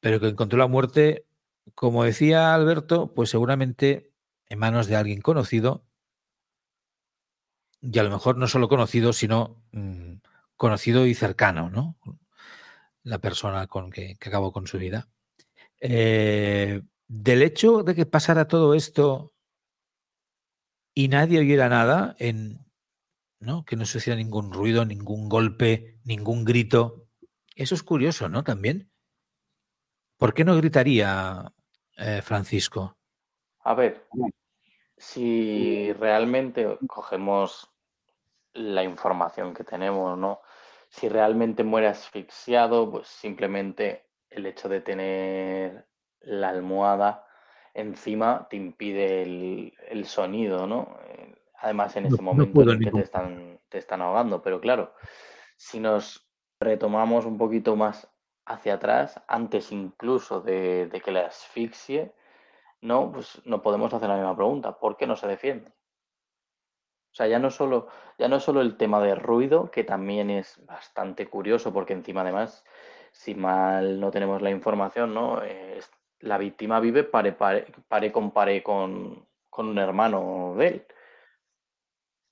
pero 0.00 0.20
que 0.20 0.28
encontró 0.28 0.58
la 0.58 0.66
muerte, 0.66 1.26
como 1.74 2.04
decía 2.04 2.54
Alberto, 2.54 3.14
pues 3.14 3.30
seguramente 3.30 4.12
en 4.48 4.58
manos 4.58 4.86
de 4.86 4.96
alguien 4.96 5.20
conocido, 5.20 5.84
y 7.80 7.98
a 7.98 8.02
lo 8.02 8.10
mejor 8.10 8.36
no 8.36 8.46
solo 8.46 8.68
conocido, 8.68 9.12
sino 9.12 9.62
mm, 9.72 10.14
conocido 10.56 11.06
y 11.06 11.14
cercano, 11.14 11.70
¿no? 11.70 11.96
La 13.02 13.18
persona 13.18 13.66
con 13.66 13.90
que 13.90 14.16
acabó 14.20 14.52
con 14.52 14.66
su 14.66 14.78
vida. 14.78 15.08
Eh, 15.80 16.82
del 17.08 17.42
hecho 17.42 17.82
de 17.82 17.94
que 17.94 18.06
pasara 18.06 18.46
todo 18.46 18.74
esto 18.74 19.32
y 20.94 21.08
nadie 21.08 21.40
oyera 21.40 21.68
nada, 21.68 22.14
en, 22.18 22.64
¿no? 23.40 23.64
que 23.64 23.76
no 23.76 23.86
se 23.86 23.98
hiciera 23.98 24.16
ningún 24.16 24.52
ruido, 24.52 24.84
ningún 24.84 25.28
golpe, 25.28 25.98
ningún 26.04 26.44
grito, 26.44 27.08
eso 27.56 27.74
es 27.74 27.82
curioso, 27.82 28.28
¿no? 28.28 28.44
También. 28.44 28.90
¿Por 30.16 30.34
qué 30.34 30.44
no 30.44 30.56
gritaría 30.56 31.52
eh, 31.96 32.20
Francisco? 32.22 32.96
A 33.64 33.74
ver, 33.74 34.06
si 34.96 35.92
realmente 35.94 36.78
cogemos 36.86 37.70
la 38.52 38.82
información 38.82 39.54
que 39.54 39.64
tenemos, 39.64 40.18
¿no? 40.18 40.40
Si 40.88 41.08
realmente 41.08 41.64
muere 41.64 41.88
asfixiado, 41.88 42.90
pues 42.90 43.08
simplemente 43.08 44.06
el 44.28 44.46
hecho 44.46 44.68
de 44.68 44.80
tener 44.80 45.86
la 46.20 46.50
almohada 46.50 47.26
encima 47.74 48.46
te 48.50 48.56
impide 48.56 49.22
el, 49.22 50.04
sonido, 50.06 50.66
¿no? 50.66 50.98
Eh, 51.04 51.34
además, 51.60 51.96
en 51.96 52.06
ese 52.06 52.20
momento 52.20 52.70
en 52.70 52.80
que 52.80 52.90
te 52.90 53.00
están, 53.00 53.60
te 53.68 53.78
están 53.78 54.02
ahogando. 54.02 54.42
Pero 54.42 54.60
claro, 54.60 54.94
si 55.56 55.78
nos 55.78 56.29
retomamos 56.60 57.24
un 57.24 57.38
poquito 57.38 57.74
más 57.74 58.08
hacia 58.44 58.74
atrás, 58.74 59.20
antes 59.26 59.72
incluso 59.72 60.40
de, 60.40 60.90
que 61.04 61.10
la 61.10 61.26
asfixie, 61.26 62.12
¿no? 62.82 63.10
Pues 63.12 63.40
no 63.46 63.62
podemos 63.62 63.92
hacer 63.94 64.08
la 64.08 64.16
misma 64.16 64.36
pregunta. 64.36 64.78
¿Por 64.78 64.96
qué 64.96 65.06
no 65.06 65.16
se 65.16 65.26
defiende? 65.26 65.70
O 67.12 67.14
sea, 67.14 67.26
ya 67.26 67.38
no 67.38 67.50
solo, 67.50 67.88
ya 68.18 68.28
no 68.28 68.38
solo 68.38 68.60
el 68.60 68.76
tema 68.76 69.00
de 69.00 69.14
ruido, 69.14 69.70
que 69.70 69.84
también 69.84 70.30
es 70.30 70.64
bastante 70.66 71.26
curioso, 71.28 71.72
porque 71.72 71.92
encima 71.92 72.20
además 72.20 72.64
si 73.12 73.34
mal 73.34 73.98
no 73.98 74.10
tenemos 74.10 74.42
la 74.42 74.50
información, 74.50 75.14
¿no? 75.14 75.40
la 76.20 76.38
víctima 76.38 76.80
vive 76.80 77.04
pare, 77.04 77.32
pare, 77.32 78.12
con 78.12 78.30
pare 78.30 78.62
con, 78.62 79.26
con 79.48 79.68
un 79.68 79.78
hermano 79.78 80.54
de 80.56 80.66
él, 80.68 80.86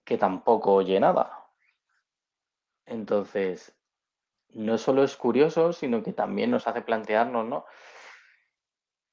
que 0.05 0.19
tampoco 0.19 0.75
oye 0.75 1.01
nada. 1.01 1.51
Entonces, 2.87 3.78
no 4.55 4.79
solo 4.79 5.05
es 5.05 5.17
curioso, 5.17 5.73
sino 5.73 6.03
que 6.03 6.13
también 6.13 6.51
nos 6.51 6.67
hace 6.67 6.83
plantearnos, 6.83 7.47
¿no? 7.47 7.65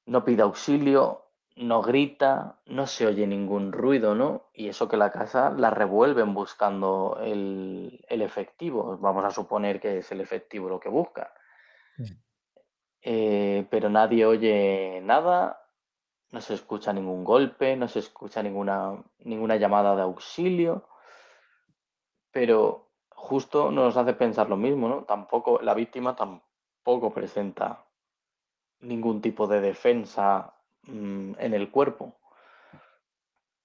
No 0.06 0.24
pide 0.24 0.42
auxilio, 0.42 1.26
no 1.56 1.82
grita, 1.82 2.60
no 2.66 2.86
se 2.86 3.06
oye 3.06 3.26
ningún 3.26 3.72
ruido, 3.72 4.14
¿no? 4.14 4.50
Y 4.52 4.68
eso 4.68 4.88
que 4.88 4.96
la 4.96 5.10
casa 5.10 5.50
la 5.50 5.70
revuelven 5.70 6.34
buscando 6.34 7.18
el, 7.22 8.04
el 8.08 8.22
efectivo. 8.22 8.98
Vamos 8.98 9.24
a 9.24 9.30
suponer 9.30 9.80
que 9.80 9.98
es 9.98 10.12
el 10.12 10.20
efectivo 10.20 10.68
lo 10.68 10.78
que 10.78 10.88
busca. 10.88 11.32
Eh, 13.00 13.66
pero 13.70 13.88
nadie 13.88 14.26
oye 14.26 15.00
nada, 15.02 15.62
no 16.32 16.40
se 16.40 16.54
escucha 16.54 16.92
ningún 16.92 17.24
golpe, 17.24 17.76
no 17.76 17.88
se 17.88 18.00
escucha 18.00 18.42
ninguna, 18.42 19.02
ninguna 19.20 19.56
llamada 19.56 19.94
de 19.94 20.02
auxilio, 20.02 20.88
pero 22.32 22.85
justo 23.16 23.70
nos 23.72 23.96
hace 23.96 24.14
pensar 24.14 24.48
lo 24.48 24.56
mismo, 24.56 24.88
¿no? 24.88 25.04
Tampoco, 25.04 25.60
la 25.60 25.74
víctima 25.74 26.14
tampoco 26.14 27.12
presenta 27.12 27.84
ningún 28.80 29.20
tipo 29.20 29.46
de 29.48 29.60
defensa 29.60 30.54
mm, 30.82 31.32
en 31.38 31.54
el 31.54 31.70
cuerpo. 31.70 32.16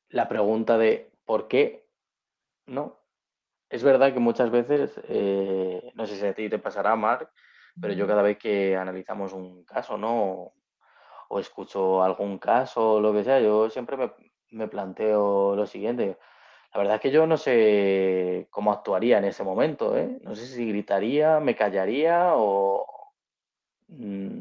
La 0.10 0.28
pregunta 0.28 0.78
de 0.78 1.12
¿por 1.26 1.48
qué? 1.48 1.88
¿No? 2.66 2.98
Es 3.70 3.84
verdad 3.84 4.14
que 4.14 4.20
muchas 4.20 4.52
veces, 4.52 5.00
eh, 5.08 5.92
no 5.96 6.06
sé 6.06 6.18
si 6.18 6.26
a 6.26 6.34
ti 6.34 6.50
te 6.50 6.60
pasará, 6.60 6.96
Mark, 6.96 7.30
pero 7.80 7.94
yo 7.94 8.06
cada 8.06 8.22
vez 8.22 8.38
que 8.38 8.76
analizamos 8.76 9.32
un 9.32 9.64
caso, 9.64 9.98
¿no? 9.98 10.54
O, 11.30 11.40
escucho 11.40 12.04
algún 12.04 12.38
caso 12.38 12.96
o 12.96 13.00
lo 13.00 13.14
que 13.14 13.24
sea, 13.24 13.40
yo 13.40 13.70
siempre 13.70 13.98
me, 14.50 14.68
planteo 14.68 15.56
lo 15.56 15.66
siguiente. 15.66 16.18
La 16.74 16.80
verdad 16.80 16.96
es 16.96 17.02
que 17.02 17.12
yo 17.12 17.28
no 17.28 17.38
sé 17.38 18.48
cómo 18.50 18.72
actuaría 18.72 19.18
en 19.18 19.26
ese 19.26 19.44
momento, 19.44 19.98
¿eh? 19.98 20.20
No 20.24 20.36
sé 20.36 20.46
si 20.46 20.68
gritaría, 20.70 21.40
me 21.40 21.56
callaría 21.56 22.34
o... 22.36 22.86
Mm, 23.90 24.40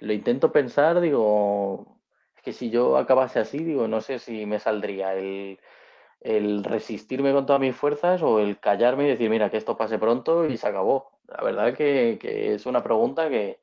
lo 0.00 0.12
intento 0.12 0.52
pensar, 0.52 1.00
digo, 1.00 2.00
es 2.36 2.42
que 2.42 2.52
si 2.52 2.70
yo 2.70 2.96
acabase 2.96 3.40
así, 3.40 3.58
digo, 3.64 3.88
no 3.88 4.00
sé 4.00 4.18
si 4.18 4.46
me 4.46 4.58
saldría 4.60 5.14
el, 5.14 5.58
resistirme 6.64 7.32
con 7.32 7.46
todas 7.46 7.60
mis 7.60 7.76
fuerzas 7.76 8.22
o 8.22 8.40
el 8.40 8.58
callarme 8.60 9.04
y 9.04 9.08
decir, 9.08 9.30
mira, 9.30 9.50
que 9.50 9.56
esto 9.56 9.76
pase 9.76 9.98
pronto 9.98 10.46
y 10.46 10.56
se 10.56 10.68
acabó. 10.68 11.18
La 11.26 11.42
verdad 11.42 11.74
que, 11.74 12.18
que 12.20 12.54
es 12.54 12.66
una 12.66 12.82
pregunta 12.82 13.28
que, 13.28 13.60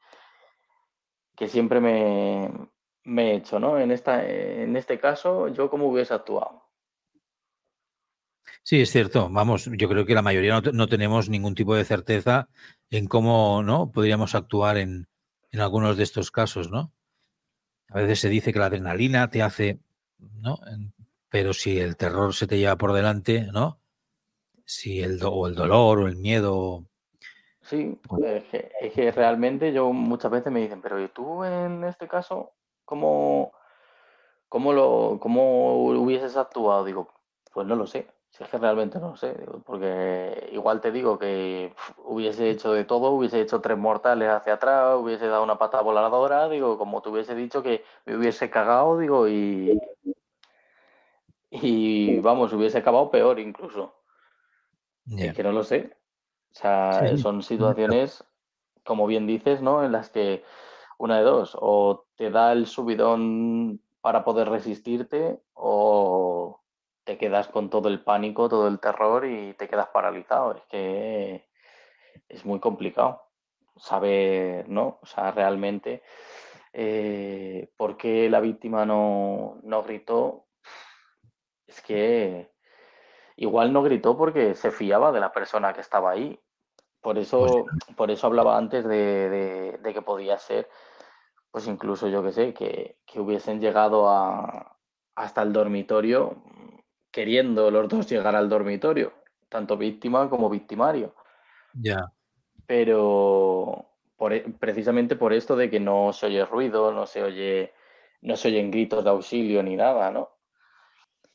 que 1.36 1.48
siempre 1.48 1.80
me, 1.80 2.52
me, 3.04 3.32
he 3.32 3.36
hecho, 3.36 3.60
¿no? 3.60 3.80
En, 3.80 3.92
esta, 3.92 4.28
en 4.28 4.76
este 4.76 5.00
caso, 5.00 5.48
¿yo 5.50 5.70
cómo 5.70 5.88
hubiese 5.88 6.14
actuado? 6.14 6.71
Sí, 8.64 8.82
es 8.82 8.92
cierto. 8.92 9.30
Vamos, 9.30 9.70
yo 9.78 9.90
creo 9.90 10.06
que 10.06 10.14
la 10.14 10.22
mayoría 10.22 10.60
no, 10.60 10.72
no 10.72 10.88
tenemos 10.88 11.30
ningún 11.30 11.56
tipo 11.56 11.76
de 11.76 11.86
certeza 11.86 12.48
en 12.90 13.08
cómo 13.08 13.64
no 13.64 13.92
podríamos 13.92 14.36
actuar 14.36 14.78
en, 14.78 15.08
en, 15.52 15.60
algunos 15.60 15.98
de 15.98 16.04
estos 16.04 16.32
casos, 16.32 16.70
¿no? 16.70 16.94
A 17.90 18.00
veces 18.02 18.20
se 18.20 18.30
dice 18.30 18.54
que 18.54 18.60
la 18.60 18.68
adrenalina 18.68 19.30
te 19.30 19.42
hace, 19.42 19.80
¿no? 20.20 20.60
Pero 21.30 21.54
si 21.54 21.80
el 21.80 21.98
terror 21.98 22.34
se 22.34 22.48
te 22.48 22.58
lleva 22.58 22.78
por 22.78 22.94
delante, 22.94 23.48
¿no? 23.52 23.80
Si 24.66 25.02
el, 25.02 25.20
o 25.24 25.48
el 25.48 25.56
dolor 25.56 26.00
o 26.00 26.08
el 26.08 26.18
miedo 26.18 26.86
Sí, 27.62 28.00
pues 28.08 28.44
es 28.82 28.94
que, 28.94 29.12
realmente 29.12 29.72
yo 29.72 29.94
muchas 29.94 30.32
veces 30.32 30.52
me 30.52 30.62
dicen, 30.62 30.82
pero 30.82 31.02
¿y 31.02 31.08
tú 31.10 31.44
en 31.44 31.84
este 31.84 32.08
caso 32.08 32.54
cómo, 32.86 33.54
cómo, 34.50 34.74
lo, 34.74 35.20
cómo 35.22 35.86
hubieses 35.86 36.36
actuado? 36.38 36.84
Digo, 36.84 37.08
pues 37.54 37.68
no 37.68 37.76
lo 37.76 37.86
sé, 37.86 38.08
si 38.32 38.44
es 38.44 38.50
que 38.50 38.58
realmente 38.58 38.98
no 39.00 39.18
sé, 39.18 39.36
porque 39.66 40.50
igual 40.54 40.80
te 40.80 40.92
digo 40.92 41.20
que 41.20 41.74
hubiese 42.06 42.50
hecho 42.50 42.72
de 42.72 42.86
todo, 42.86 43.12
hubiese 43.12 43.42
hecho 43.42 43.60
tres 43.60 43.78
mortales 43.78 44.30
hacia 44.30 44.54
atrás, 44.54 44.96
hubiese 44.98 45.28
dado 45.28 45.44
una 45.44 45.58
pata 45.58 45.82
voladora, 45.82 46.48
digo, 46.48 46.78
como 46.78 47.02
te 47.02 47.10
hubiese 47.10 47.36
dicho 47.36 47.62
que 47.62 47.84
me 48.06 48.16
hubiese 48.16 48.50
cagado, 48.50 48.98
digo, 48.98 49.28
y, 49.28 49.78
y 51.50 52.20
vamos, 52.20 52.54
hubiese 52.54 52.78
acabado 52.78 53.12
peor 53.12 53.38
incluso. 53.38 53.96
Es 55.18 55.34
que 55.34 55.44
no 55.44 55.52
lo 55.52 55.64
sé. 55.66 55.98
O 56.52 56.56
sea, 56.56 57.18
son 57.18 57.44
situaciones, 57.44 58.24
como 58.86 59.08
bien 59.08 59.28
dices, 59.28 59.62
¿no? 59.62 59.84
En 59.84 59.92
las 59.92 60.10
que 60.10 60.46
una 60.98 61.18
de 61.18 61.24
dos, 61.24 61.58
o 61.60 62.06
te 62.16 62.30
da 62.30 62.54
el 62.54 62.66
subidón 62.66 63.82
para 64.00 64.24
poder 64.24 64.48
resistirte, 64.48 65.42
o 65.54 66.61
te 67.12 67.18
quedas 67.18 67.50
con 67.50 67.70
todo 67.70 67.90
el 67.90 68.02
pánico, 68.02 68.48
todo 68.48 68.70
el 68.70 68.80
terror 68.80 69.26
y 69.26 69.54
te 69.56 69.68
quedas 69.68 69.90
paralizado. 69.90 70.54
Es 70.54 70.64
que 70.70 71.50
es 72.30 72.46
muy 72.46 72.62
complicado 72.62 73.24
saber, 73.76 74.70
¿no? 74.70 75.00
O 75.02 75.06
sea, 75.06 75.32
realmente 75.32 76.04
eh, 76.72 77.70
por 77.76 77.98
qué 77.98 78.30
la 78.30 78.40
víctima 78.40 78.86
no, 78.86 79.60
no 79.64 79.84
gritó. 79.84 80.48
Es 81.68 81.82
que 81.82 82.50
Igual 83.36 83.74
no 83.74 83.82
gritó 83.82 84.16
porque 84.16 84.54
se 84.56 84.72
fiaba 84.72 85.12
de 85.12 85.20
la 85.20 85.34
persona 85.34 85.74
que 85.74 85.82
estaba 85.82 86.12
ahí. 86.12 86.40
Por 87.02 87.18
eso, 87.18 87.40
pues 87.42 87.96
por 87.98 88.12
eso 88.12 88.28
hablaba 88.28 88.58
antes 88.58 88.86
de, 88.86 89.80
que 89.84 90.02
podía 90.02 90.38
ser 90.38 90.70
pues 91.50 91.68
incluso 91.68 92.08
yo 92.08 92.24
que 92.24 92.32
sé, 92.32 92.54
que, 92.54 92.98
hubiesen 93.16 93.60
llegado 93.60 94.10
a, 94.10 94.78
hasta 95.16 95.42
el 95.42 95.52
dormitorio 95.52 96.42
queriendo 97.12 97.70
los 97.70 97.88
dos 97.90 98.10
llegar 98.10 98.36
al 98.36 98.50
dormitorio, 98.50 99.14
tanto 99.50 99.78
víctima 99.78 100.30
como 100.30 100.50
victimario. 100.50 101.14
Ya. 101.74 102.12
Pero 102.66 103.92
e, 104.30 104.42
precisamente 104.60 105.16
por 105.16 105.34
esto 105.34 105.56
de 105.56 105.70
que 105.70 105.80
no 105.80 106.14
se 106.14 106.28
oye 106.28 106.46
ruido, 106.46 106.92
no 106.92 107.06
se 107.06 107.24
oye, 107.24 107.74
no 108.22 108.36
se 108.36 108.50
oyen 108.50 108.72
gritos 108.72 109.04
de 109.04 109.10
auxilio 109.10 109.64
ni 109.64 109.76
nada, 109.76 110.12
¿no? 110.12 110.30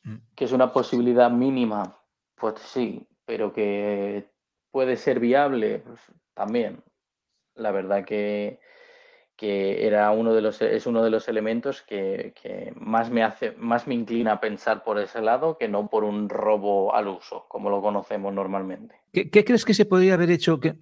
Mm. 0.03 0.17
Que 0.35 0.45
es 0.45 0.51
una 0.51 0.71
posibilidad 0.71 1.29
mínima, 1.29 1.99
pues 2.35 2.59
sí, 2.59 3.07
pero 3.25 3.51
que 3.53 4.29
puede 4.71 4.95
ser 4.97 5.19
viable, 5.19 5.79
pues 5.79 5.99
también. 6.33 6.83
La 7.55 7.71
verdad 7.71 8.05
que, 8.05 8.59
que 9.37 9.85
era 9.85 10.09
uno 10.11 10.33
de 10.33 10.41
los, 10.41 10.61
es 10.63 10.87
uno 10.87 11.03
de 11.03 11.11
los 11.11 11.27
elementos 11.27 11.83
que, 11.83 12.33
más 12.75 13.11
me 13.11 13.23
hace, 13.23 13.51
más 13.51 13.85
me 13.85 13.93
inclina 13.93 14.33
a 14.33 14.41
pensar 14.41 14.83
por 14.83 14.99
ese 14.99 15.21
lado 15.21 15.57
que 15.59 15.67
no 15.67 15.89
por 15.89 16.03
un 16.03 16.27
robo 16.27 16.93
al 16.95 17.07
uso, 17.07 17.45
como 17.47 17.69
lo 17.69 17.81
conocemos 17.81 18.33
normalmente. 18.33 18.95
¿Qué, 19.13 19.29
crees 19.29 19.63
que 19.63 19.75
se 19.75 19.85
podría 19.85 20.15
haber 20.15 20.31
hecho 20.31 20.59
que, 20.59 20.75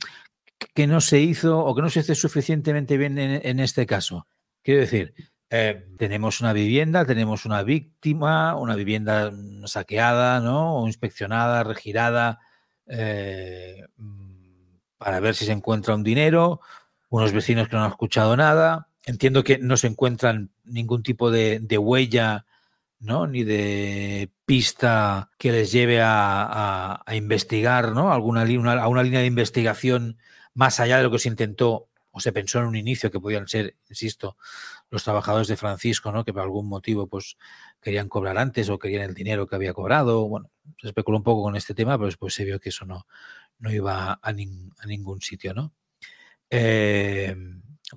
que, 0.73 0.87
no 0.87 1.01
se 1.01 1.19
hizo 1.19 1.59
o 1.59 1.75
que 1.75 1.81
no 1.81 1.89
se 1.89 1.99
hace 1.99 2.15
suficientemente 2.15 2.97
bien 2.97 3.17
en, 3.19 3.59
este 3.59 3.85
caso? 3.85 4.25
Quiero 4.63 4.79
decir, 4.79 5.13
eh, 5.49 5.85
tenemos 5.97 6.39
una 6.39 6.53
vivienda, 6.53 7.05
tenemos 7.05 7.45
una 7.45 7.61
víctima, 7.61 8.55
una 8.55 8.75
vivienda 8.75 9.33
saqueada, 9.65 10.39
¿no? 10.39 10.77
O 10.77 10.87
inspeccionada, 10.87 11.63
regirada, 11.65 12.39
eh, 12.87 13.83
para 14.97 15.19
ver 15.19 15.35
si 15.35 15.43
se 15.43 15.51
encuentra 15.51 15.93
un 15.93 16.03
dinero 16.03 16.61
unos 17.15 17.31
vecinos 17.31 17.69
que 17.69 17.77
no 17.77 17.83
han 17.83 17.91
escuchado 17.91 18.35
nada. 18.35 18.89
Entiendo 19.05 19.43
que 19.43 19.57
no 19.57 19.77
se 19.77 19.87
encuentran 19.87 20.51
ningún 20.65 21.01
tipo 21.01 21.31
de, 21.31 21.77
huella, 21.77 22.45
¿no? 22.99 23.25
Ni 23.25 23.45
de 23.45 24.31
pista 24.45 25.31
que 25.37 25.53
les 25.53 25.71
lleve 25.71 26.01
a, 26.03 27.03
investigar, 27.13 27.93
¿no? 27.93 28.11
Alguna, 28.11 28.41
a 28.81 28.87
una 28.89 29.03
línea 29.03 29.21
de 29.21 29.27
investigación 29.27 30.17
más 30.53 30.81
allá 30.81 30.97
de 30.97 31.03
lo 31.03 31.11
que 31.11 31.19
se 31.19 31.29
intentó 31.29 31.87
o 32.11 32.19
se 32.19 32.33
pensó 32.33 32.59
en 32.59 32.65
un 32.65 32.75
inicio 32.75 33.11
que 33.11 33.19
podían 33.19 33.47
ser, 33.47 33.75
insisto, 33.89 34.37
los 34.89 35.03
trabajadores 35.03 35.47
de 35.47 35.55
Francisco, 35.55 36.11
¿no? 36.11 36.25
Que 36.25 36.33
por 36.33 36.41
algún 36.41 36.67
motivo, 36.67 37.07
pues, 37.07 37.37
querían 37.81 38.09
cobrar 38.09 38.37
antes 38.37 38.69
o 38.69 38.77
querían 38.77 39.03
el 39.03 39.13
dinero 39.13 39.47
que 39.47 39.55
había 39.55 39.73
cobrado. 39.73 40.27
Bueno, 40.27 40.51
se 40.81 40.87
especuló 40.87 41.17
un 41.17 41.23
poco 41.23 41.43
con 41.43 41.55
este 41.55 41.73
tema, 41.73 41.97
pero 41.97 42.07
después 42.07 42.33
se 42.33 42.43
vio 42.43 42.59
que 42.59 42.69
eso 42.69 42.85
no, 42.85 43.07
no 43.59 43.71
iba 43.71 44.11
a, 44.11 44.19
a 44.21 44.33
ningún 44.85 45.21
sitio, 45.21 45.53
¿no? 45.53 45.73
Eh, 46.49 47.35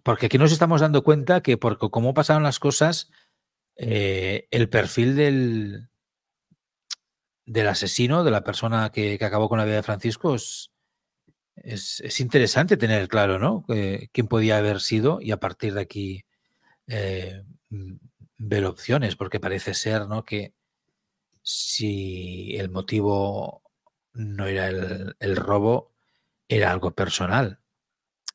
porque 0.03 0.27
aquí 0.27 0.39
nos 0.39 0.53
estamos 0.53 0.81
dando 0.81 1.03
cuenta 1.03 1.43
que, 1.43 1.57
porque 1.57 1.91
como 1.91 2.15
pasaron 2.15 2.43
las 2.43 2.59
cosas, 2.59 3.11
eh, 3.77 4.49
el 4.51 4.69
perfil 4.69 5.17
del, 5.17 5.89
del 7.47 7.69
asesino, 7.69 8.25
de 8.25 8.31
la 8.31 8.45
persona 8.45 8.91
que, 8.91 9.19
acabó 9.21 9.49
con 9.49 9.59
la 9.59 9.65
vida 9.65 9.77
de 9.77 9.83
Francisco, 9.83 10.35
es, 10.35 10.71
es, 11.57 12.21
interesante 12.21 12.77
tener 12.77 13.09
claro, 13.09 13.39
¿no? 13.39 13.65
quién 14.13 14.29
podía 14.29 14.59
haber 14.59 14.81
sido 14.81 15.21
y 15.21 15.33
a 15.33 15.41
partir 15.41 15.75
de 15.75 15.81
aquí 15.81 16.25
eh, 16.87 17.43
ver 18.39 18.65
opciones, 18.65 19.17
porque 19.17 19.41
parece 19.41 19.75
ser, 19.75 20.07
¿no? 20.07 20.25
Que 20.25 20.55
si 21.43 22.57
el 22.57 22.71
motivo 22.71 23.63
no 24.13 24.47
era 24.47 24.69
el 24.69 25.37
robo, 25.37 25.93
era 26.49 26.71
algo 26.73 26.93
personal. 26.93 27.61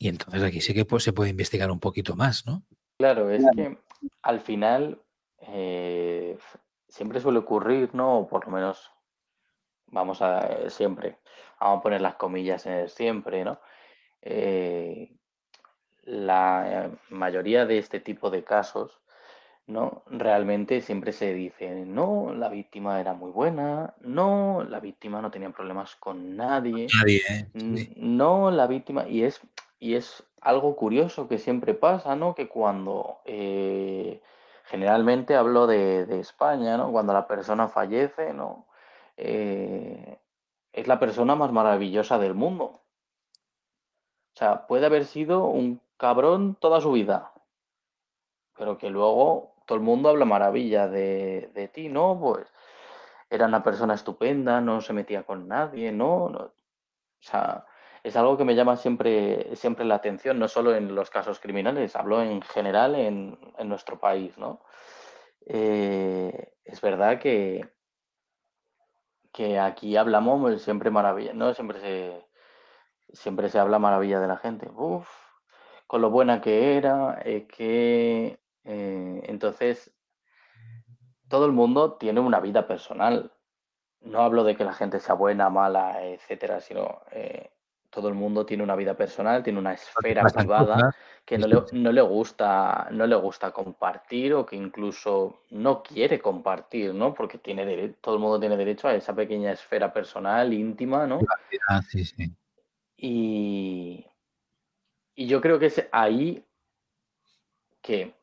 Y 0.03 0.09
entonces 0.09 0.43
aquí 0.43 0.59
sí 0.59 0.73
que 0.73 0.83
pues, 0.83 1.01
se 1.01 1.13
puede 1.13 1.29
investigar 1.29 1.71
un 1.71 1.79
poquito 1.79 2.17
más, 2.17 2.45
¿no? 2.45 2.61
Claro, 2.97 3.29
es 3.31 3.41
que 3.55 3.77
al 4.21 4.41
final 4.41 5.01
eh, 5.39 6.37
siempre 6.89 7.21
suele 7.21 7.39
ocurrir, 7.39 7.95
¿no? 7.95 8.19
O 8.19 8.27
por 8.27 8.45
lo 8.45 8.51
menos 8.51 8.91
vamos 9.87 10.21
a 10.21 10.41
eh, 10.41 10.69
siempre, 10.69 11.19
vamos 11.57 11.79
a 11.79 11.81
poner 11.83 12.01
las 12.01 12.15
comillas 12.15 12.65
en 12.65 12.73
el 12.73 12.89
siempre, 12.89 13.45
¿no? 13.45 13.61
Eh, 14.21 15.15
la 16.01 16.91
mayoría 17.07 17.65
de 17.65 17.77
este 17.77 18.01
tipo 18.01 18.29
de 18.29 18.43
casos, 18.43 18.99
¿no? 19.67 20.03
Realmente 20.07 20.81
siempre 20.81 21.13
se 21.13 21.33
dice, 21.33 21.85
no, 21.85 22.33
la 22.33 22.49
víctima 22.49 22.99
era 22.99 23.13
muy 23.13 23.31
buena, 23.31 23.93
no, 24.01 24.65
la 24.69 24.81
víctima 24.81 25.21
no 25.21 25.31
tenía 25.31 25.51
problemas 25.51 25.95
con 25.95 26.35
nadie, 26.35 26.87
nadie 27.01 27.49
no, 27.95 28.51
la 28.51 28.67
víctima, 28.67 29.07
y 29.07 29.23
es 29.23 29.39
y 29.83 29.95
es 29.95 30.23
algo 30.39 30.77
curioso 30.77 31.27
que 31.27 31.37
siempre 31.37 31.73
pasa, 31.73 32.15
¿no? 32.15 32.35
Que 32.35 32.47
cuando 32.47 33.19
eh, 33.25 34.21
generalmente 34.63 35.35
hablo 35.35 35.67
de, 35.67 36.07
España, 36.21 36.77
¿no? 36.77 36.89
Cuando 36.93 37.11
la 37.11 37.27
persona 37.27 37.67
fallece, 37.67 38.33
¿no? 38.33 38.65
Eh, 39.17 40.19
es 40.71 40.87
la 40.87 40.99
persona 40.99 41.35
más 41.35 41.51
maravillosa 41.51 42.17
del 42.17 42.33
mundo. 42.33 42.63
O 42.63 44.37
sea, 44.37 44.67
puede 44.67 44.85
haber 44.85 45.03
sido 45.03 45.47
un 45.47 45.81
cabrón 45.97 46.55
toda 46.55 46.79
su 46.79 46.93
vida, 46.93 47.33
pero 48.57 48.77
que 48.77 48.89
luego 48.89 49.53
todo 49.65 49.77
el 49.77 49.83
mundo 49.83 50.07
habla 50.07 50.23
maravilla 50.23 50.87
de, 50.87 51.51
de 51.53 51.67
ti, 51.67 51.89
¿no? 51.89 52.17
Pues 52.17 52.47
era 53.29 53.47
una 53.47 53.63
persona 53.63 53.95
estupenda, 53.95 54.61
no 54.61 54.79
se 54.79 54.93
metía 54.93 55.23
con 55.23 55.49
nadie, 55.49 55.91
¿no? 55.91 56.29
no 56.29 56.39
o 56.39 56.51
sea, 57.19 57.65
es 58.03 58.17
algo 58.17 58.37
que 58.37 58.43
me 58.43 58.55
llama 58.55 58.75
siempre, 58.75 59.55
siempre 59.55 59.85
la 59.85 59.95
atención, 59.95 60.37
no 60.37 60.49
solo 60.49 60.75
en 60.75 60.93
los 60.93 61.09
casos 61.09 61.39
criminales, 61.39 61.95
hablo 61.95 62.21
en 62.21 62.41
general 62.41 62.95
en, 62.95 63.39
nuestro 63.63 63.97
país, 63.99 64.37
¿no? 64.37 64.61
Eh, 65.45 66.53
es 66.65 66.81
verdad 66.81 67.19
que, 67.19 67.65
que 69.31 69.57
aquí 69.57 69.95
hablamos 69.95 70.61
siempre 70.61 70.91
maravilla, 70.91 71.33
¿no? 71.33 71.53
Siempre 71.53 71.79
se, 71.79 72.27
siempre 73.13 73.49
se 73.49 73.59
habla 73.59 73.79
maravilla 73.79 74.19
de 74.19 74.27
la 74.27 74.37
gente. 74.37 74.69
Uf, 74.75 75.07
con 75.87 76.01
lo 76.01 76.09
buena 76.09 76.41
que 76.41 76.75
era, 76.77 77.21
eh, 77.23 77.47
que 77.47 78.39
eh, 78.65 79.21
entonces 79.23 79.95
todo 81.29 81.45
el 81.45 81.53
mundo 81.53 81.93
tiene 81.93 82.19
una 82.19 82.41
vida 82.41 82.67
personal. 82.67 83.31
No 84.01 84.21
hablo 84.21 84.43
de 84.43 84.57
que 84.57 84.65
la 84.65 84.73
gente 84.73 84.99
sea 84.99 85.15
buena, 85.15 85.49
mala, 85.49 86.03
etcétera, 86.03 86.59
sino 86.59 87.01
todo 87.93 88.07
el 88.07 88.15
mundo 88.15 88.45
tiene 88.45 88.63
una 88.63 88.75
vida 88.75 88.95
personal, 88.95 89.43
tiene 89.43 89.59
una 89.59 89.73
esfera 89.73 90.23
privada 90.23 90.93
que 91.23 91.37
no 91.37 91.47
le, 91.47 92.01
gusta, 92.01 92.87
no 92.91 93.05
le 93.07 93.15
gusta 93.15 93.51
compartir 93.51 94.33
o 94.33 94.45
que 94.45 94.55
incluso 94.55 95.41
no 95.51 95.81
quiere 95.81 96.19
compartir, 96.19 96.93
¿no? 96.93 97.13
Porque 97.13 97.37
tiene 97.37 97.89
todo 98.01 98.15
el 98.15 98.21
mundo 98.21 98.39
tiene 98.39 98.57
derecho 98.57 98.87
a 98.87 98.95
esa 98.95 99.15
pequeña 99.15 99.51
esfera 99.51 99.93
personal, 99.93 100.51
íntima, 100.51 101.07
¿no? 101.07 101.19
Sí, 101.89 102.03
sí. 102.03 102.35
Y, 102.97 104.05
y 105.15 105.27
yo 105.27 105.39
creo 105.39 105.59
que 105.59 105.67
es 105.67 105.87
ahí 105.91 106.43
que 107.81 108.15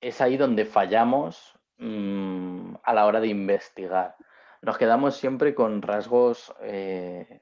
es 0.00 0.20
ahí 0.20 0.36
donde 0.36 0.64
fallamos 0.64 1.58
mm, 1.78 2.74
a 2.82 2.94
la 2.94 3.06
hora 3.06 3.20
de 3.20 3.28
investigar. 3.28 4.16
Nos 4.62 4.78
quedamos 4.78 5.16
siempre 5.16 5.54
con 5.54 5.82
rasgos 5.82 6.54
eh, 6.60 7.41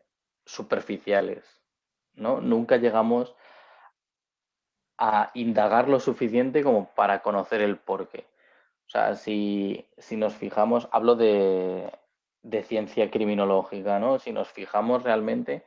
superficiales, 0.50 1.44
¿no? 2.14 2.40
Nunca 2.40 2.76
llegamos 2.76 3.34
a 4.98 5.30
indagar 5.34 5.88
lo 5.88 6.00
suficiente 6.00 6.62
como 6.62 6.90
para 6.94 7.22
conocer 7.22 7.62
el 7.62 7.78
porqué. 7.78 8.26
O 8.86 8.90
sea, 8.90 9.14
si, 9.14 9.86
nos 10.10 10.34
fijamos, 10.34 10.88
hablo 10.92 11.14
de, 11.14 11.90
de, 12.42 12.62
ciencia 12.64 13.10
criminológica, 13.10 13.98
¿no? 13.98 14.18
Si 14.18 14.32
nos 14.32 14.48
fijamos 14.50 15.04
realmente, 15.04 15.64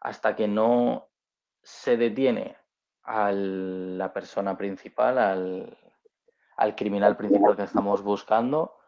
hasta 0.00 0.36
que 0.36 0.48
no 0.48 1.08
se 1.62 1.96
detiene 1.96 2.56
a 3.02 3.32
la 3.32 4.12
persona 4.12 4.56
principal, 4.56 5.18
al, 5.18 5.76
al 6.56 6.76
criminal 6.76 7.16
principal 7.16 7.56
que 7.56 7.64
estamos 7.64 8.02
buscando, 8.02 8.78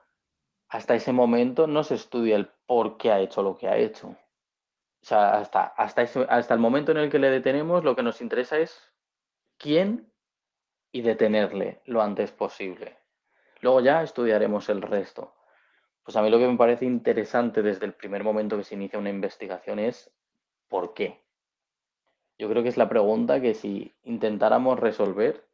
hasta 0.69 0.95
ese 0.95 1.13
momento 1.13 1.67
no 1.67 1.83
se 1.85 1.95
estudia 1.95 2.37
el 2.37 2.49
por 2.67 2.97
qué 2.97 3.13
ha 3.13 3.21
hecho 3.21 3.43
lo 3.43 3.57
que 3.57 3.69
ha 3.69 3.77
hecho. 3.77 4.17
O 5.05 5.07
sea, 5.07 5.37
hasta, 5.37 5.65
hasta, 5.65 6.01
hasta 6.31 6.55
el 6.55 6.61
momento 6.61 6.91
en 6.91 6.97
el 6.97 7.11
que 7.11 7.19
le 7.19 7.29
detenemos, 7.29 7.85
lo 7.85 7.95
que 7.95 8.03
nos 8.03 8.23
interesa 8.23 8.57
es 8.57 8.91
quién 9.59 10.11
y 10.93 11.03
detenerle 11.03 11.83
lo 11.85 12.01
antes 12.01 12.33
posible. 12.33 12.97
Luego 13.61 13.83
ya 13.83 14.03
estudiaremos 14.03 14.71
el 14.71 14.81
resto. 14.81 15.35
Pues 16.05 16.17
a 16.17 16.23
mí 16.23 16.31
lo 16.31 16.39
que 16.39 16.49
me 16.49 16.57
parece 16.57 16.87
interesante 16.87 17.61
desde 17.61 17.85
el 17.85 17.93
primer 17.93 18.25
momento 18.25 18.57
que 18.57 18.65
se 18.65 18.77
inicia 18.77 18.99
una 18.99 19.11
investigación 19.11 19.79
es 19.79 20.11
¿por 20.69 20.95
qué? 20.95 21.23
Yo 22.39 22.49
creo 22.49 22.63
que 22.63 22.71
es 22.71 22.79
la 22.79 22.89
pregunta 22.89 23.43
que 23.43 23.53
si 23.53 23.95
intentáramos 24.05 24.81
resolver, 24.81 25.47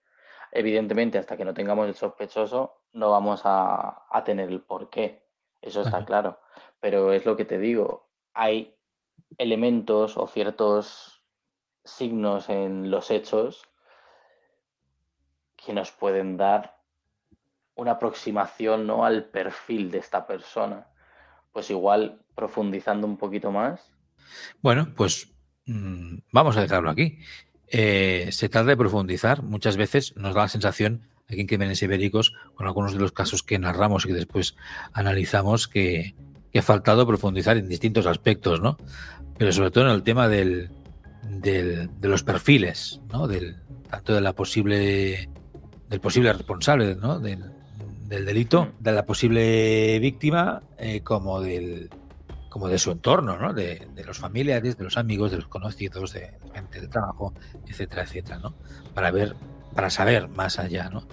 evidentemente 0.52 1.18
hasta 1.18 1.36
que 1.36 1.44
no 1.44 1.54
tengamos 1.54 1.88
el 1.88 1.96
sospechoso, 1.96 2.84
no 2.92 3.10
vamos 3.10 3.42
a, 3.42 4.04
a 4.08 4.22
tener 4.22 4.48
el 4.48 4.60
por 4.60 4.90
qué. 4.90 5.26
Eso 5.60 5.82
está 5.82 6.04
claro. 6.04 6.38
Pero 6.78 7.12
es 7.12 7.26
lo 7.26 7.36
que 7.36 7.44
te 7.44 7.58
digo, 7.58 8.08
hay 8.32 8.76
elementos 9.38 10.16
o 10.16 10.26
ciertos 10.26 11.22
signos 11.84 12.48
en 12.48 12.90
los 12.90 13.10
hechos 13.10 13.62
que 15.56 15.72
nos 15.72 15.90
pueden 15.90 16.36
dar 16.36 16.78
una 17.74 17.92
aproximación 17.92 18.86
¿no? 18.86 19.04
al 19.04 19.24
perfil 19.24 19.90
de 19.90 19.98
esta 19.98 20.26
persona. 20.26 20.86
Pues 21.52 21.70
igual 21.70 22.20
profundizando 22.34 23.06
un 23.06 23.16
poquito 23.16 23.50
más. 23.50 23.90
Bueno, 24.62 24.92
pues 24.96 25.32
mm, 25.66 26.18
vamos 26.32 26.56
a 26.56 26.62
dejarlo 26.62 26.90
aquí. 26.90 27.18
Eh, 27.68 28.28
se 28.32 28.48
trata 28.48 28.68
de 28.68 28.76
profundizar. 28.76 29.42
Muchas 29.42 29.76
veces 29.76 30.16
nos 30.16 30.34
da 30.34 30.42
la 30.42 30.48
sensación, 30.48 31.08
aquí 31.28 31.40
en 31.40 31.46
Crímenes 31.46 31.82
Ibéricos, 31.82 32.34
con 32.54 32.66
algunos 32.66 32.92
de 32.92 33.00
los 33.00 33.12
casos 33.12 33.42
que 33.42 33.58
narramos 33.58 34.04
y 34.04 34.08
que 34.08 34.14
después 34.14 34.56
analizamos, 34.92 35.68
que, 35.68 36.14
ha 36.58 36.62
faltado 36.62 37.06
profundizar 37.06 37.56
en 37.56 37.68
distintos 37.68 38.06
aspectos, 38.06 38.60
¿no? 38.60 38.76
Pero 39.38 39.52
sobre 39.52 39.70
todo 39.70 39.84
en 39.84 39.90
el 39.90 40.02
tema 40.02 40.28
del, 40.28 40.70
de 41.22 41.88
los 42.02 42.22
perfiles, 42.22 43.00
¿no? 43.12 43.26
Del, 43.26 43.56
tanto 43.88 44.14
de 44.14 44.20
la 44.20 44.32
posible 44.34 45.28
del 45.88 46.00
posible 46.00 46.32
responsable, 46.32 46.94
¿no? 46.94 47.18
Del, 47.18 47.44
del 48.06 48.24
delito, 48.24 48.66
mm. 48.66 48.82
de 48.82 48.92
la 48.92 49.04
posible 49.04 49.98
víctima, 49.98 50.62
eh, 50.78 51.00
como 51.02 51.40
del 51.40 51.90
como 52.48 52.68
de 52.68 52.78
su 52.78 52.90
entorno, 52.90 53.38
¿no? 53.38 53.54
De, 53.54 53.86
los 54.04 54.18
familiares, 54.18 54.76
de 54.76 54.82
los 54.82 54.96
amigos, 54.96 55.30
de 55.30 55.36
los 55.36 55.46
conocidos, 55.46 56.12
de, 56.12 56.32
gente 56.52 56.80
del 56.80 56.90
trabajo, 56.90 57.32
etcétera, 57.68 58.02
etcétera, 58.02 58.38
¿no? 58.40 58.54
Para 58.92 59.12
ver, 59.12 59.36
para 59.72 59.88
saber 59.88 60.26
más 60.26 60.58
allá, 60.58 60.90
¿no? 60.90 61.06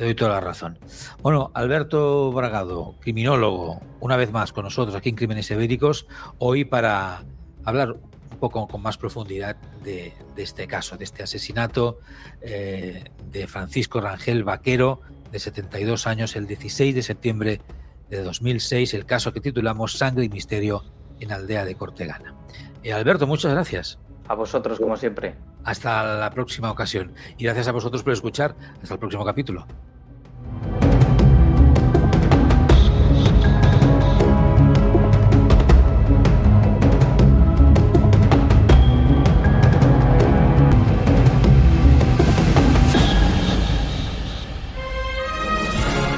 Te 0.00 0.06
doy 0.06 0.14
toda 0.14 0.30
la 0.30 0.40
razón. 0.40 0.78
Bueno, 1.20 1.50
Alberto 1.52 2.32
Bragado, 2.32 2.94
criminólogo, 3.00 3.82
una 4.00 4.16
vez 4.16 4.32
más 4.32 4.50
con 4.50 4.64
nosotros 4.64 4.96
aquí 4.96 5.10
en 5.10 5.14
Crímenes 5.14 5.50
Ibéricos, 5.50 6.06
hoy 6.38 6.64
para 6.64 7.22
hablar 7.66 7.92
un 7.92 8.38
poco 8.38 8.66
con 8.66 8.80
más 8.80 8.96
profundidad 8.96 9.56
de, 9.84 10.14
este 10.38 10.66
caso, 10.66 10.96
de 10.96 11.04
este 11.04 11.22
asesinato 11.22 11.98
eh, 12.40 13.10
de 13.30 13.46
Francisco 13.46 14.00
Rangel 14.00 14.42
Vaquero, 14.42 15.02
de 15.32 15.38
72 15.38 16.06
años, 16.06 16.34
el 16.34 16.46
16 16.46 16.94
de 16.94 17.02
septiembre 17.02 17.60
de 18.08 18.22
2006, 18.22 18.94
el 18.94 19.04
caso 19.04 19.34
que 19.34 19.42
titulamos 19.42 19.98
Sangre 19.98 20.24
y 20.24 20.30
Misterio 20.30 20.82
en 21.20 21.30
Aldea 21.30 21.66
de 21.66 21.74
Cortegana. 21.74 22.34
Eh, 22.82 22.94
Alberto, 22.94 23.26
muchas 23.26 23.52
gracias. 23.52 23.98
A 24.28 24.34
vosotros, 24.34 24.78
como 24.78 24.96
siempre. 24.96 25.34
Hasta 25.62 26.16
la 26.16 26.30
próxima 26.30 26.70
ocasión. 26.70 27.12
Y 27.36 27.44
gracias 27.44 27.68
a 27.68 27.72
vosotros 27.72 28.02
por 28.02 28.14
escuchar. 28.14 28.56
Hasta 28.80 28.94
el 28.94 29.00
próximo 29.00 29.26
capítulo. 29.26 29.66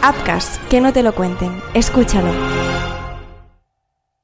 Apcas, 0.03 0.61
que 0.69 0.81
no 0.81 0.93
te 0.93 1.05
lo 1.05 1.15
cuenten. 1.15 1.63
Escúchalo. 1.75 2.72